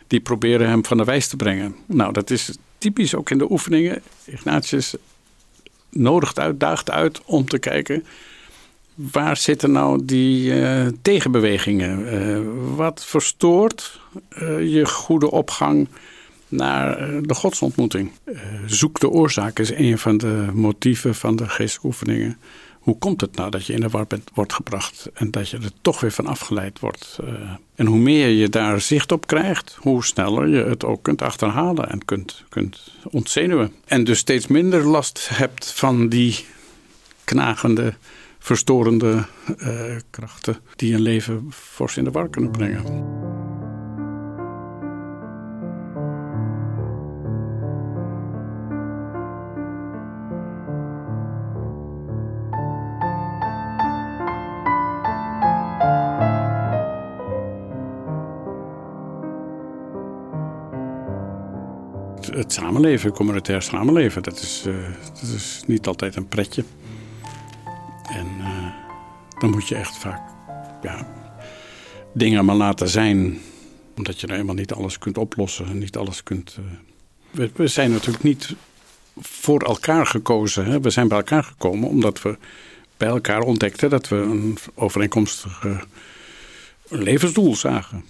Die 0.08 0.20
proberen 0.20 0.68
hem 0.68 0.86
van 0.86 0.98
de 0.98 1.04
wijs 1.04 1.28
te 1.28 1.36
brengen. 1.36 1.76
Nou, 1.86 2.14
dat 2.14 2.30
is 2.30 2.58
typisch 2.78 3.16
ook 3.16 3.30
in 3.30 3.38
de 3.38 3.52
oefeningen. 3.52 4.02
Ignatius 4.26 4.96
nodigt 5.90 6.40
uit, 6.40 6.60
daagt 6.60 6.92
uit 6.92 7.22
om 7.26 7.46
te 7.46 7.60
kijken... 7.60 8.06
waar 8.96 9.38
zitten 9.38 9.72
nou 9.72 10.06
die 10.06 10.54
uh, 10.54 10.88
tegenbewegingen? 11.02 12.00
Uh, 12.00 12.40
wat 12.76 13.06
verstoort 13.06 14.00
uh, 14.42 14.74
je 14.74 14.86
goede 14.86 15.32
opgang 15.32 15.88
naar 16.48 16.98
de 17.22 17.34
godsontmoeting? 17.34 18.12
zoek 18.66 19.00
de 19.00 19.10
oorzaak 19.10 19.60
is 19.60 19.72
een 19.72 19.98
van 19.98 20.18
de 20.18 20.48
motieven 20.54 21.16
van 21.16 21.36
de 21.36 21.50
geestoefeningen 21.50 22.38
hoe 22.84 22.98
komt 22.98 23.22
het 23.22 23.36
nou 23.36 23.50
dat 23.50 23.66
je 23.66 23.74
in 23.74 23.80
de 23.80 23.90
war 23.90 24.08
bent, 24.08 24.30
wordt 24.34 24.54
gebracht 24.54 25.10
en 25.14 25.32
dat 25.32 25.50
je 25.50 25.58
er 25.58 25.72
toch 25.82 26.00
weer 26.00 26.12
van 26.12 26.28
afgeleid 26.28 26.80
wordt? 26.80 27.20
En 27.76 27.86
hoe 27.86 27.98
meer 27.98 28.28
je 28.28 28.50
daar 28.50 28.82
zicht 28.82 29.12
op 29.12 29.28
krijgt, 29.28 29.78
hoe 29.80 30.04
sneller 30.04 30.48
je 30.48 30.64
het 30.64 30.86
ook 30.86 31.04
kunt 31.04 31.22
achterhalen 31.22 31.90
en 31.90 32.06
kunt, 32.06 32.44
kunt 32.50 32.92
ontzenuwen. 33.04 33.74
En 33.86 34.04
dus 34.04 34.18
steeds 34.18 34.48
minder 34.48 34.88
last 34.88 35.30
hebt 35.30 35.72
van 35.72 36.10
die 36.10 36.46
knagende, 37.24 37.94
verstorende 38.44 39.26
uh, 39.58 39.96
krachten 40.10 40.58
die 40.76 40.94
een 40.94 41.02
leven 41.02 41.48
fors 41.52 41.98
in 41.98 42.04
de 42.04 42.12
war 42.12 42.30
kunnen 42.30 42.52
brengen. 42.52 43.22
het 62.36 62.54
samenleven, 62.54 63.08
het 63.08 63.18
communautair 63.18 63.62
samenleven, 63.62 64.24
dat 64.24 64.40
is, 64.40 64.64
uh, 64.68 64.76
dat 65.14 65.22
is 65.22 65.64
niet 65.66 65.88
altijd 65.88 66.16
een 66.16 66.28
pretje. 66.28 66.64
Dan 69.44 69.52
moet 69.52 69.68
je 69.68 69.76
echt 69.76 69.98
vaak 69.98 70.22
ja, 70.82 71.08
dingen 72.14 72.46
maar 72.46 72.56
laten 72.56 72.90
zijn, 72.90 73.40
omdat 73.98 74.20
je 74.20 74.28
nou 74.28 74.40
eenmaal 74.40 74.56
niet 74.56 74.74
alles 74.74 74.98
kunt 74.98 75.18
oplossen 75.18 75.66
en 75.66 75.78
niet 75.78 75.98
alles 75.98 76.24
kunt. 76.24 76.58
Uh... 77.32 77.48
We, 77.56 77.68
zijn 77.68 77.92
natuurlijk 77.92 78.24
niet 78.24 78.56
voor 79.18 79.62
elkaar 79.62 80.06
gekozen. 80.06 80.66
Hè? 80.66 80.80
We 80.80 80.90
zijn 80.90 81.08
bij 81.08 81.18
elkaar 81.18 81.44
gekomen 81.44 81.90
omdat 81.90 82.22
we 82.22 82.38
bij 82.98 83.08
elkaar 83.08 83.42
ontdekten 83.42 83.90
dat 83.90 84.08
we 84.08 84.16
een 84.16 84.58
overeenkomstig 84.76 85.66
levensdoel 86.88 87.56
zagen. 87.56 88.06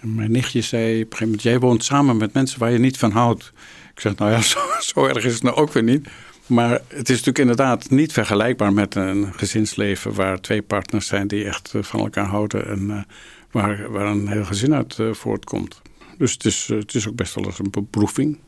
En 0.00 0.14
mijn 0.14 0.30
nichtje 0.30 0.62
zei 0.62 0.94
op 0.94 1.00
een 1.00 1.04
gegeven 1.04 1.24
moment: 1.24 1.42
Jij 1.42 1.58
woont 1.58 1.84
samen 1.84 2.16
met 2.16 2.32
mensen 2.32 2.58
waar 2.58 2.70
je 2.70 2.78
niet 2.78 2.98
van 2.98 3.10
houdt. 3.10 3.52
Ik 3.94 4.00
zeg: 4.00 4.16
Nou 4.16 4.30
ja, 4.30 4.40
zo, 4.52 4.58
zo 4.80 5.06
erg 5.06 5.24
is 5.24 5.34
het 5.34 5.42
nou 5.42 5.56
ook 5.56 5.72
weer 5.72 5.82
niet. 5.82 6.08
Maar 6.48 6.70
het 6.70 7.08
is 7.08 7.08
natuurlijk 7.08 7.38
inderdaad 7.38 7.90
niet 7.90 8.12
vergelijkbaar 8.12 8.72
met 8.72 8.94
een 8.94 9.34
gezinsleven 9.34 10.14
waar 10.14 10.40
twee 10.40 10.62
partners 10.62 11.06
zijn 11.06 11.28
die 11.28 11.44
echt 11.44 11.72
van 11.80 12.00
elkaar 12.00 12.26
houden 12.26 12.66
en 12.68 13.06
waar, 13.50 13.90
waar 13.90 14.06
een 14.06 14.28
heel 14.28 14.44
gezin 14.44 14.74
uit 14.74 14.98
voortkomt. 15.10 15.82
Dus 16.18 16.32
het 16.32 16.44
is, 16.44 16.66
het 16.66 16.94
is 16.94 17.08
ook 17.08 17.14
best 17.14 17.34
wel 17.34 17.44
eens 17.44 17.58
een 17.58 17.70
beproeving. 17.70 18.38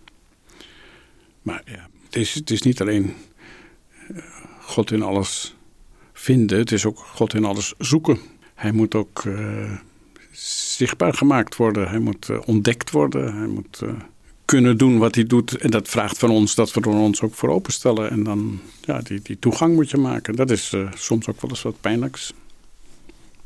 Maar 1.43 1.63
ja, 1.65 1.89
het 2.05 2.17
is, 2.17 2.35
het 2.35 2.51
is 2.51 2.63
niet 2.63 2.81
alleen 2.81 3.15
God 4.61 4.91
in 4.91 5.03
alles 5.03 5.57
vinden, 6.13 6.59
het 6.59 6.73
is 6.73 6.85
ook 6.85 6.99
God 6.99 7.35
in 7.35 7.45
alles 7.45 7.75
zoeken. 7.79 8.19
Hij 8.55 8.73
moet 8.73 8.95
ook 8.95 9.23
zichtbaar 10.31 11.15
gemaakt 11.15 11.57
worden, 11.57 11.89
hij 11.89 11.99
moet 11.99 12.45
ontdekt 12.45 12.91
worden, 12.91 13.37
hij 13.37 13.47
moet 13.47 13.83
kunnen 14.51 14.77
doen 14.79 14.99
wat 14.99 15.15
hij 15.15 15.25
doet. 15.25 15.57
En 15.57 15.71
dat 15.71 15.89
vraagt 15.89 16.19
van 16.19 16.31
ons 16.31 16.55
dat 16.55 16.73
we 16.73 16.81
er 16.81 16.89
ons 16.89 17.23
ook 17.23 17.35
voor 17.35 17.49
openstellen. 17.49 18.11
En 18.11 18.23
dan, 18.23 18.61
ja, 18.81 19.01
die, 19.01 19.21
die 19.23 19.39
toegang 19.39 19.75
moet 19.75 19.91
je 19.91 19.97
maken. 19.97 20.37
Dat 20.37 20.51
is 20.51 20.75
soms 20.95 21.29
ook 21.29 21.41
wel 21.41 21.51
eens 21.51 21.63
wat 21.63 21.81
pijnlijks. 21.81 22.33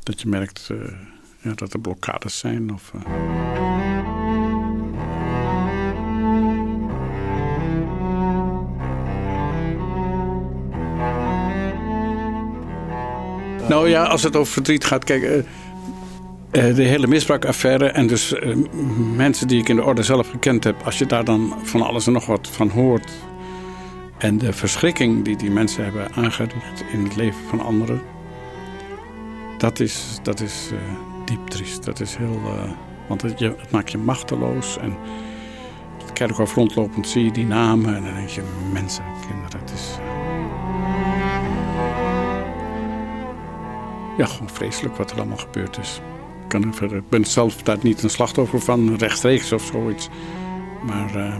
Dat 0.03 0.21
je 0.21 0.27
merkt 0.27 0.69
ja, 1.41 1.53
dat 1.53 1.73
er 1.73 1.79
blokkades 1.79 2.37
zijn. 2.37 2.73
Of, 2.73 2.91
Nou 13.67 13.89
ja, 13.89 14.03
als 14.03 14.23
het 14.23 14.35
over 14.35 14.53
verdriet 14.53 14.85
gaat, 14.85 15.03
kijk, 15.03 15.45
de 16.55 16.83
hele 16.83 17.07
misbruikaffaire 17.07 17.85
en 17.85 18.07
dus 18.07 18.33
uh, 18.33 18.55
mensen 19.15 19.47
die 19.47 19.59
ik 19.59 19.69
in 19.69 19.75
de 19.75 19.83
orde 19.83 20.03
zelf 20.03 20.29
gekend 20.29 20.63
heb, 20.63 20.81
als 20.83 20.97
je 20.97 21.05
daar 21.05 21.23
dan 21.23 21.55
van 21.63 21.81
alles 21.81 22.07
en 22.07 22.13
nog 22.13 22.25
wat 22.25 22.49
van 22.51 22.69
hoort 22.69 23.11
en 24.17 24.37
de 24.37 24.53
verschrikking 24.53 25.23
die 25.23 25.35
die 25.35 25.51
mensen 25.51 25.83
hebben 25.83 26.13
aangericht 26.13 26.83
in 26.91 27.03
het 27.03 27.15
leven 27.15 27.39
van 27.47 27.59
anderen, 27.59 28.01
dat 29.57 29.79
is, 29.79 30.19
dat 30.23 30.39
is 30.39 30.69
uh, 30.73 30.79
diep 31.25 31.47
triest. 31.47 31.83
Dat 31.83 31.99
is 31.99 32.15
heel, 32.15 32.41
want 33.07 33.21
het, 33.21 33.39
je, 33.39 33.55
het, 33.57 33.71
maakt 33.71 33.91
je 33.91 33.97
machteloos 33.97 34.77
en 34.77 34.97
het 36.01 36.13
kerkhof 36.13 36.55
rondlopend 36.55 37.07
zie 37.07 37.23
je 37.23 37.31
die 37.31 37.45
namen 37.45 37.95
en 37.95 38.03
dan 38.03 38.13
denk 38.13 38.29
je, 38.29 38.41
mensen, 38.73 39.03
kinderen, 39.27 39.59
het 39.59 39.71
is... 39.71 39.97
ja, 44.17 44.25
gewoon 44.25 44.49
vreselijk 44.49 44.95
wat 44.95 45.11
er 45.11 45.17
allemaal 45.17 45.37
gebeurd 45.37 45.77
is. 45.77 46.01
Verder, 46.47 46.97
ik 46.97 47.09
ben 47.09 47.25
zelf 47.25 47.63
daar 47.63 47.77
niet 47.81 48.03
een 48.03 48.09
slachtoffer 48.09 48.61
van, 48.61 48.95
rechtstreeks 48.95 49.51
of 49.51 49.65
zoiets. 49.65 50.09
Maar 50.85 51.15
uh, 51.15 51.35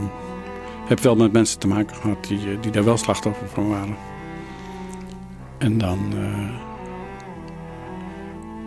heb 0.86 1.00
wel 1.00 1.16
met 1.16 1.32
mensen 1.32 1.58
te 1.58 1.68
maken 1.68 1.96
gehad 1.96 2.26
die, 2.26 2.38
eh, 2.38 2.60
die 2.60 2.70
daar 2.70 2.84
wel 2.84 2.96
slachtoffer 2.96 3.48
van 3.48 3.68
waren. 3.68 3.96
En 5.58 5.78
dan 5.78 6.12
uh, 6.14 6.48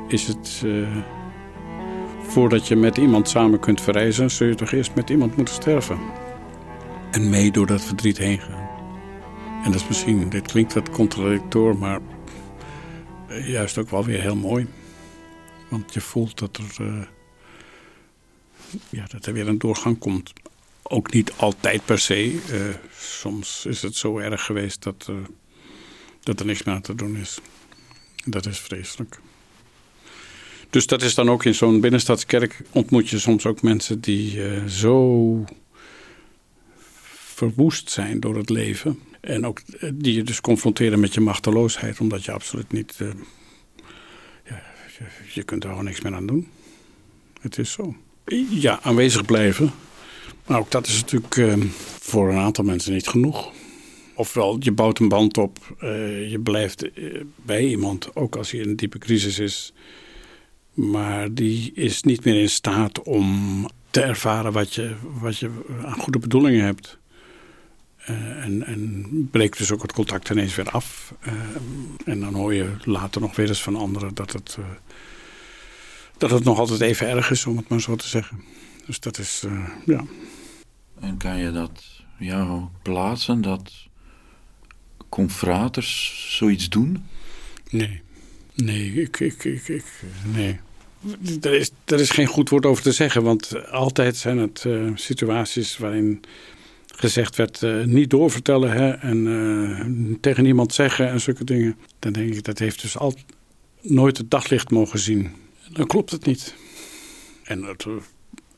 is 0.07 0.27
het. 0.27 0.65
Voordat 2.21 2.67
je 2.67 2.75
met 2.75 2.97
iemand 2.97 3.29
samen 3.29 3.59
kunt 3.59 3.81
verreizen, 3.81 4.31
zul 4.31 4.47
je 4.47 4.55
toch 4.55 4.71
eerst 4.71 4.95
met 4.95 5.09
iemand 5.09 5.35
moeten 5.35 5.53
sterven. 5.53 5.97
En 7.11 7.29
mee 7.29 7.51
door 7.51 7.65
dat 7.65 7.81
verdriet 7.81 8.17
heen 8.17 8.39
gaan. 8.39 8.69
En 9.63 9.71
dat 9.71 9.81
is 9.81 9.87
misschien, 9.87 10.29
dit 10.29 10.51
klinkt 10.51 10.73
wat 10.73 10.89
contradictor, 10.89 11.77
maar 11.77 11.99
juist 13.45 13.77
ook 13.77 13.89
wel 13.89 14.05
weer 14.05 14.21
heel 14.21 14.35
mooi. 14.35 14.67
Want 15.69 15.93
je 15.93 16.01
voelt 16.01 16.37
dat 16.39 16.57
er, 16.57 16.85
uh, 16.85 17.01
ja, 18.89 19.05
dat 19.05 19.25
er 19.25 19.33
weer 19.33 19.47
een 19.47 19.57
doorgang 19.57 19.99
komt. 19.99 20.33
Ook 20.83 21.13
niet 21.13 21.31
altijd 21.35 21.85
per 21.85 21.99
se. 21.99 22.31
Uh, 22.31 22.39
soms 22.97 23.65
is 23.65 23.81
het 23.81 23.95
zo 23.95 24.17
erg 24.17 24.45
geweest 24.45 24.83
dat, 24.83 25.07
uh, 25.09 25.15
dat 26.23 26.39
er 26.39 26.45
niks 26.45 26.63
meer 26.63 26.75
aan 26.75 26.81
te 26.81 26.95
doen 26.95 27.15
is. 27.15 27.39
Dat 28.25 28.45
is 28.45 28.59
vreselijk. 28.59 29.19
Dus 30.69 30.87
dat 30.87 31.01
is 31.01 31.15
dan 31.15 31.29
ook 31.29 31.45
in 31.45 31.55
zo'n 31.55 31.81
binnenstadskerk 31.81 32.61
ontmoet 32.71 33.09
je 33.09 33.19
soms 33.19 33.45
ook 33.45 33.61
mensen 33.61 34.01
die 34.01 34.39
zo 34.69 35.45
verwoest 37.09 37.89
zijn 37.89 38.19
door 38.19 38.37
het 38.37 38.49
leven. 38.49 38.99
En 39.21 39.45
ook 39.45 39.61
die 39.93 40.13
je 40.13 40.23
dus 40.23 40.41
confronteren 40.41 40.99
met 40.99 41.13
je 41.13 41.21
machteloosheid, 41.21 41.99
omdat 41.99 42.25
je 42.25 42.31
absoluut 42.31 42.71
niet. 42.71 42.97
Je, 45.33 45.43
kunt 45.43 45.63
er 45.63 45.69
gewoon 45.69 45.85
niks 45.85 46.01
meer 46.01 46.13
aan 46.13 46.25
doen. 46.25 46.47
Het 47.41 47.57
is 47.57 47.71
zo. 47.71 47.95
Ja, 48.49 48.79
aanwezig 48.81 49.25
blijven. 49.25 49.71
Maar 50.45 50.59
ook 50.59 50.71
dat 50.71 50.87
is 50.87 50.99
natuurlijk 50.99 51.35
uh, 51.35 51.53
voor 51.99 52.29
een 52.29 52.37
aantal 52.37 52.63
mensen 52.63 52.93
niet 52.93 53.07
genoeg. 53.07 53.51
Ofwel, 54.15 54.57
je 54.59 54.71
bouwt 54.71 54.99
een 54.99 55.07
band 55.07 55.37
op, 55.37 55.75
uh, 55.83 56.31
je 56.31 56.39
blijft 56.39 56.89
bij 57.35 57.65
iemand, 57.65 58.15
ook 58.15 58.35
als 58.35 58.51
hij 58.51 58.59
in 58.59 58.69
een 58.69 58.75
diepe 58.75 58.97
crisis 58.97 59.39
is. 59.39 59.73
Maar 60.73 61.33
die 61.33 61.71
is 61.73 62.03
niet 62.03 62.25
meer 62.25 62.41
in 62.41 62.49
staat 62.49 63.03
om 63.03 63.65
te 63.89 64.01
ervaren 64.01 64.51
wat 64.51 64.73
je, 64.73 64.95
wat 65.19 65.37
je 65.37 65.49
aan 65.85 65.99
goede 65.99 66.19
bedoelingen 66.19 66.65
hebt. 66.65 66.97
Uh, 68.09 68.45
en, 68.45 68.65
en 68.65 69.05
breekt 69.31 69.57
dus 69.57 69.71
ook 69.71 69.81
het 69.81 69.93
contact 69.93 70.29
ineens 70.29 70.55
weer 70.55 70.69
af. 70.69 71.13
Uh, 71.27 71.33
en 72.05 72.19
dan 72.19 72.33
hoor 72.33 72.53
je 72.53 72.69
later 72.83 73.21
nog 73.21 73.35
weer 73.35 73.47
eens 73.47 73.63
van 73.63 73.75
anderen 73.75 74.13
dat 74.13 74.31
het, 74.31 74.57
dat 76.19 76.31
het 76.31 76.43
nog 76.43 76.59
altijd 76.59 76.81
even 76.81 77.07
erg 77.07 77.31
is, 77.31 77.45
om 77.45 77.57
het 77.57 77.69
maar 77.69 77.81
zo 77.81 77.95
te 77.95 78.07
zeggen. 78.07 78.41
Dus 78.85 78.99
dat 78.99 79.17
is, 79.17 79.43
ja. 79.85 80.03
En 80.99 81.17
kan 81.17 81.37
je 81.37 81.51
dat 81.51 81.83
ja, 82.17 82.69
plaatsen, 82.81 83.41
dat 83.41 83.71
confraters 85.09 86.25
zoiets 86.37 86.69
doen? 86.69 87.05
Nee, 87.69 88.01
nee, 88.55 88.93
ik, 88.93 89.19
ik, 89.19 89.43
ik, 89.43 89.67
ik 89.67 89.85
nee. 90.33 90.59
Er 91.41 91.53
is, 91.53 91.71
er 91.85 91.99
is 91.99 92.09
geen 92.09 92.25
goed 92.25 92.49
woord 92.49 92.65
over 92.65 92.83
te 92.83 92.91
zeggen, 92.91 93.23
want 93.23 93.69
altijd 93.71 94.17
zijn 94.17 94.37
het 94.37 94.65
situaties 94.95 95.77
waarin 95.77 96.21
gezegd 96.99 97.35
werd 97.35 97.61
uh, 97.61 97.83
niet 97.83 98.09
doorvertellen 98.09 98.71
hè, 98.71 98.89
en 98.89 99.25
uh, 99.25 100.15
tegen 100.21 100.43
niemand 100.43 100.73
zeggen 100.73 101.09
en 101.09 101.21
zulke 101.21 101.43
dingen. 101.43 101.75
Dan 101.99 102.13
denk 102.13 102.33
ik, 102.33 102.43
dat 102.43 102.59
heeft 102.59 102.81
dus 102.81 102.97
al 102.97 103.13
nooit 103.81 104.17
het 104.17 104.31
daglicht 104.31 104.69
mogen 104.69 104.99
zien. 104.99 105.31
Dan 105.69 105.87
klopt 105.87 106.11
het 106.11 106.25
niet. 106.25 106.55
En 107.43 107.63
het, 107.63 107.85
eh, 107.85 107.93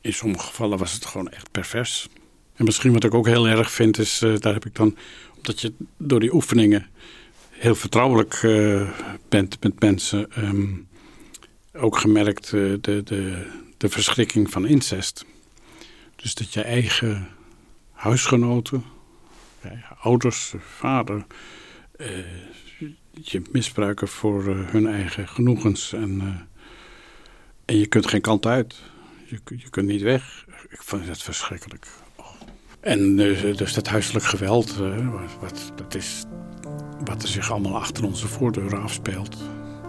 in 0.01 0.13
sommige 0.13 0.45
gevallen 0.45 0.77
was 0.77 0.93
het 0.93 1.05
gewoon 1.05 1.29
echt 1.29 1.51
pervers. 1.51 2.07
En 2.55 2.65
misschien 2.65 2.93
wat 2.93 3.03
ik 3.03 3.13
ook 3.13 3.27
heel 3.27 3.47
erg 3.47 3.71
vind 3.71 3.97
is, 3.97 4.21
uh, 4.21 4.37
daar 4.37 4.53
heb 4.53 4.65
ik 4.65 4.75
dan, 4.75 4.97
omdat 5.37 5.61
je 5.61 5.73
door 5.97 6.19
die 6.19 6.33
oefeningen 6.33 6.87
heel 7.49 7.75
vertrouwelijk 7.75 8.39
bent 9.29 9.63
met 9.63 9.79
mensen, 9.79 10.43
um, 10.43 10.87
ook 11.73 11.97
gemerkt 11.97 12.49
de, 12.49 12.79
de, 12.81 13.03
de 13.77 13.89
verschrikking 13.89 14.51
van 14.51 14.65
incest. 14.65 15.25
Dus 16.15 16.33
dat 16.33 16.53
je 16.53 16.61
eigen 16.61 17.27
huisgenoten, 17.91 18.83
ouders, 19.99 20.53
vader, 20.59 21.25
eh, 21.97 22.07
je 23.11 23.41
misbruiken 23.51 24.07
voor 24.07 24.43
hun 24.45 24.87
eigen 24.87 25.27
genoegens. 25.27 25.93
En, 25.93 26.47
en 27.71 27.77
je 27.77 27.87
kunt 27.87 28.07
geen 28.07 28.21
kant 28.21 28.45
uit. 28.45 28.75
Je, 29.25 29.39
je 29.45 29.69
kunt 29.69 29.87
niet 29.87 30.01
weg. 30.01 30.45
Ik 30.69 30.81
vond 30.81 31.07
dat 31.07 31.21
verschrikkelijk. 31.21 31.87
En 32.79 33.15
dus 33.55 33.73
dat 33.73 33.87
huiselijk 33.87 34.25
geweld, 34.25 34.75
wat, 35.39 35.71
dat 35.75 35.95
is, 35.95 36.23
wat 37.03 37.21
er 37.21 37.27
zich 37.27 37.51
allemaal 37.51 37.75
achter 37.75 38.05
onze 38.05 38.27
voordeuren 38.27 38.81
afspeelt, 38.81 39.37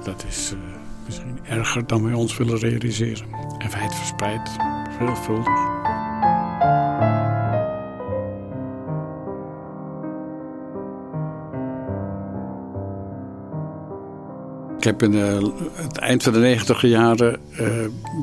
dat 0.04 0.24
is 0.28 0.52
misschien 1.04 1.38
erger 1.44 1.86
dan 1.86 2.04
wij 2.04 2.12
ons 2.12 2.36
willen 2.36 2.58
realiseren. 2.58 3.26
En 3.58 3.70
wijd 3.70 3.94
verspreid, 3.94 4.50
veelvuldig. 4.98 5.91
Ik 14.78 14.88
heb 14.88 15.02
in 15.02 15.12
uh, 15.12 15.38
het 15.74 15.98
eind 15.98 16.22
van 16.22 16.32
de 16.32 16.38
negentiger 16.38 16.88
jaren 16.88 17.40
uh, 17.61 17.68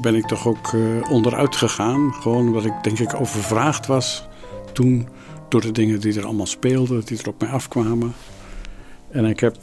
ben 0.01 0.15
ik 0.15 0.25
toch 0.25 0.47
ook 0.47 0.71
uh, 0.71 1.11
onderuit 1.11 1.55
gegaan. 1.55 2.13
Gewoon 2.13 2.47
omdat 2.47 2.65
ik 2.65 2.73
denk 2.81 2.99
ik 2.99 3.13
overvraagd 3.13 3.87
was 3.87 4.27
toen 4.73 5.07
door 5.49 5.61
de 5.61 5.71
dingen 5.71 5.99
die 5.99 6.19
er 6.19 6.25
allemaal 6.25 6.45
speelden, 6.45 7.01
die 7.05 7.17
er 7.17 7.27
op 7.27 7.41
mij 7.41 7.49
afkwamen. 7.49 8.13
En 9.11 9.25
ik 9.25 9.39
heb 9.39 9.57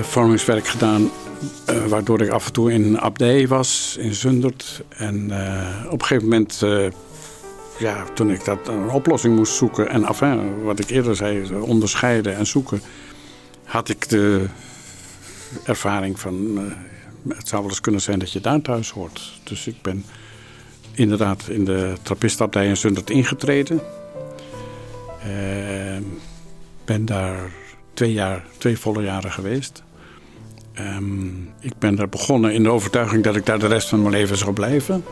vormingswerk 0.00 0.66
gedaan 0.66 1.10
waardoor 1.88 2.20
ik 2.20 2.30
af 2.30 2.46
en 2.46 2.52
toe 2.52 2.72
in 2.72 3.00
Abdij 3.00 3.48
was, 3.48 3.96
in 4.00 4.14
Zundert. 4.14 4.82
En 4.88 5.24
op 5.86 6.00
een 6.00 6.06
gegeven 6.06 6.28
moment, 6.28 6.64
ja, 7.78 8.04
toen 8.14 8.30
ik 8.30 8.44
dat 8.44 8.68
een 8.68 8.90
oplossing 8.90 9.36
moest 9.36 9.54
zoeken 9.54 9.88
en 9.88 10.04
enfin, 10.04 10.62
wat 10.62 10.78
ik 10.78 10.90
eerder 10.90 11.16
zei, 11.16 11.54
onderscheiden 11.60 12.36
en 12.36 12.46
zoeken 12.46 12.80
de 14.08 14.46
ervaring 15.64 16.20
van. 16.20 16.58
eh, 16.58 17.36
het 17.36 17.48
zou 17.48 17.62
wel 17.62 17.70
eens 17.70 17.80
kunnen 17.80 18.00
zijn 18.00 18.18
dat 18.18 18.32
je 18.32 18.40
daar 18.40 18.60
thuis 18.62 18.90
hoort. 18.90 19.40
Dus 19.44 19.66
ik 19.66 19.82
ben 19.82 20.04
inderdaad 20.92 21.48
in 21.48 21.64
de 21.64 21.94
trappistabdij 22.02 22.66
in 22.66 22.76
Zundert 22.76 23.10
ingetreden. 23.10 23.80
Uh, 25.26 25.96
ben 26.84 27.04
daar 27.04 27.50
twee, 27.94 28.12
jaar, 28.12 28.44
twee 28.58 28.78
volle 28.78 29.02
jaren 29.02 29.32
geweest. 29.32 29.82
Um, 30.78 31.50
ik 31.60 31.78
ben 31.78 31.94
daar 31.94 32.08
begonnen 32.08 32.52
in 32.52 32.62
de 32.62 32.70
overtuiging 32.70 33.24
dat 33.24 33.36
ik 33.36 33.46
daar 33.46 33.58
de 33.58 33.66
rest 33.66 33.88
van 33.88 34.00
mijn 34.00 34.14
leven 34.14 34.36
zou 34.36 34.52
blijven. 34.52 35.04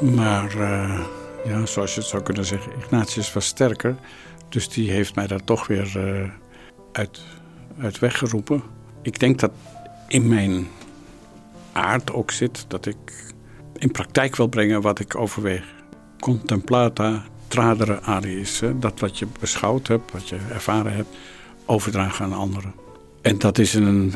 Maar 0.00 0.56
uh, 0.56 1.00
ja, 1.44 1.66
zoals 1.66 1.94
je 1.94 2.00
het 2.00 2.08
zou 2.08 2.22
kunnen 2.22 2.44
zeggen, 2.44 2.72
Ignatius 2.78 3.32
was 3.32 3.46
sterker. 3.46 3.96
Dus 4.48 4.68
die 4.68 4.90
heeft 4.90 5.14
mij 5.14 5.26
daar 5.26 5.44
toch 5.44 5.66
weer 5.66 5.92
uh, 5.96 6.30
uit, 6.92 7.20
uit 7.78 7.98
weggeroepen. 7.98 8.62
Ik 9.02 9.18
denk 9.18 9.40
dat 9.40 9.52
in 10.08 10.28
mijn 10.28 10.66
aard 11.72 12.12
ook 12.12 12.30
zit 12.30 12.64
dat 12.68 12.86
ik 12.86 13.32
in 13.78 13.90
praktijk 13.90 14.36
wil 14.36 14.46
brengen 14.46 14.80
wat 14.80 14.98
ik 15.00 15.16
overweeg. 15.16 15.64
Contemplata 16.20 17.24
tradere 17.48 18.00
aliis. 18.00 18.62
Dat 18.80 19.00
wat 19.00 19.18
je 19.18 19.26
beschouwd 19.40 19.86
hebt, 19.86 20.12
wat 20.12 20.28
je 20.28 20.38
ervaren 20.52 20.92
hebt, 20.92 21.16
overdragen 21.66 22.24
aan 22.24 22.32
anderen. 22.32 22.74
En 23.22 23.38
dat 23.38 23.58
is 23.58 23.74
in 23.74 23.82
een 23.82 24.12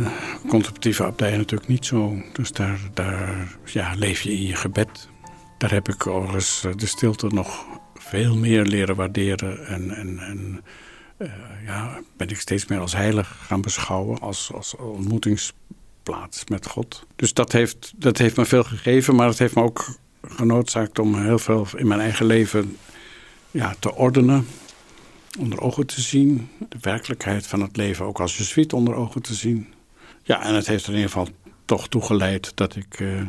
contemplatieve 0.49 1.05
abdij 1.05 1.37
natuurlijk 1.37 1.71
niet 1.71 1.87
zo. 1.87 2.23
Dus 2.33 2.53
daar, 2.53 2.81
daar 2.95 3.57
ja, 3.65 3.95
leef 3.97 4.21
je 4.21 4.33
in 4.33 4.47
je 4.47 4.55
gebed. 4.55 5.09
Daar 5.59 5.71
heb 5.73 5.89
ik 5.89 6.07
overigens 6.07 6.67
de 6.77 6.87
stilte 6.87 7.27
nog 7.27 7.65
veel 7.95 8.37
meer 8.37 8.65
leren 8.65 8.97
waarderen. 8.97 9.67
En, 9.67 9.91
en, 9.91 10.19
en 10.19 10.65
uh, 11.19 11.33
ja, 11.65 12.01
ben 12.17 12.29
ik 12.29 12.41
steeds 12.41 12.67
meer 12.67 12.81
als 12.81 12.93
heilig 12.93 13.39
gaan 13.47 13.61
beschouwen. 13.61 14.19
Als, 14.21 14.53
als 14.53 14.77
ontmoetingsplaats 14.77 16.45
met 16.49 16.67
God. 16.67 17.07
Dus 17.17 17.33
dat 17.33 17.53
heeft, 17.53 17.93
dat 17.97 18.19
heeft 18.19 18.37
me 18.37 18.45
veel 18.45 18.65
gegeven. 18.65 19.15
Maar 19.15 19.29
het 19.29 19.39
heeft 19.39 19.55
me 19.55 19.63
ook 19.63 19.89
genoodzaakt 20.23 20.99
om 20.99 21.23
heel 21.23 21.39
veel 21.39 21.67
in 21.77 21.87
mijn 21.87 22.01
eigen 22.01 22.27
leven 22.27 22.77
ja, 23.51 23.75
te 23.79 23.95
ordenen 23.95 24.47
onder 25.39 25.61
ogen 25.61 25.87
te 25.87 26.01
zien. 26.01 26.49
De 26.69 26.79
werkelijkheid 26.81 27.47
van 27.47 27.61
het 27.61 27.77
leven 27.77 28.07
ook 28.07 28.21
als 28.21 28.37
jezuïet 28.37 28.73
onder 28.73 28.95
ogen 28.95 29.23
te 29.23 29.35
zien. 29.35 29.67
Ja, 30.23 30.43
en 30.43 30.55
het 30.55 30.67
heeft 30.67 30.85
er 30.87 30.91
in 30.91 30.97
ieder 30.97 31.11
geval 31.11 31.29
toch 31.65 31.89
toegeleid 31.89 32.53
dat 32.55 32.77
ik 32.77 33.01
uh, 33.01 33.23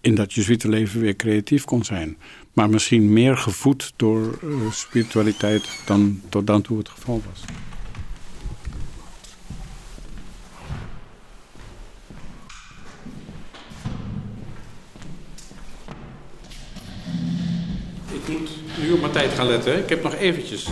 in 0.00 0.14
dat 0.14 0.32
jezuïetenleven 0.32 1.00
weer 1.00 1.16
creatief 1.16 1.64
kon 1.64 1.84
zijn. 1.84 2.16
Maar 2.56 2.70
misschien 2.70 3.12
meer 3.12 3.36
gevoed 3.36 3.92
door 3.96 4.38
uh, 4.44 4.70
spiritualiteit 4.70 5.68
dan 5.84 6.20
tot 6.28 6.46
dan 6.46 6.62
toe 6.62 6.78
het 6.78 6.88
geval 6.88 7.22
was. 7.30 7.44
Ik 18.12 18.28
moet 18.28 18.50
nu 18.80 18.92
op 18.92 19.00
mijn 19.00 19.12
tijd 19.12 19.32
gaan 19.32 19.46
letten. 19.46 19.78
Ik 19.78 19.88
heb 19.88 20.02
nog 20.02 20.14
eventjes. 20.14 20.68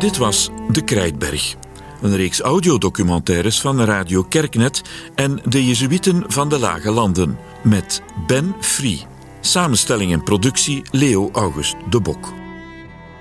Dit 0.00 0.16
was 0.16 0.50
De 0.68 0.84
Krijtberg. 0.84 1.54
Een 2.02 2.16
reeks 2.16 2.40
audiodocumentaires 2.40 3.60
van 3.60 3.80
Radio 3.80 4.22
Kerknet 4.22 4.82
en 5.14 5.40
de 5.44 5.66
Jezuïeten 5.66 6.24
van 6.26 6.48
de 6.48 6.58
Lage 6.58 6.90
Landen. 6.90 7.38
Met 7.62 8.02
Ben 8.26 8.54
Free. 8.60 9.06
Samenstelling 9.40 10.12
en 10.12 10.22
productie 10.22 10.82
Leo 10.90 11.30
August 11.32 11.76
de 11.90 12.00
Bok. 12.00 12.32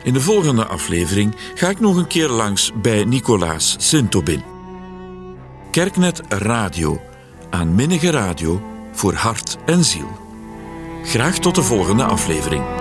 In 0.03 0.13
de 0.13 0.21
volgende 0.21 0.65
aflevering 0.65 1.35
ga 1.53 1.69
ik 1.69 1.79
nog 1.79 1.95
een 1.95 2.07
keer 2.07 2.29
langs 2.29 2.71
bij 2.81 3.03
Nicolaas 3.03 3.75
Sintobin. 3.79 4.43
Kerknet 5.71 6.21
Radio. 6.29 7.01
Aanminnige 7.49 8.09
radio 8.09 8.61
voor 8.91 9.13
hart 9.13 9.57
en 9.65 9.83
ziel. 9.83 10.19
Graag 11.03 11.39
tot 11.39 11.55
de 11.55 11.63
volgende 11.63 12.03
aflevering. 12.03 12.78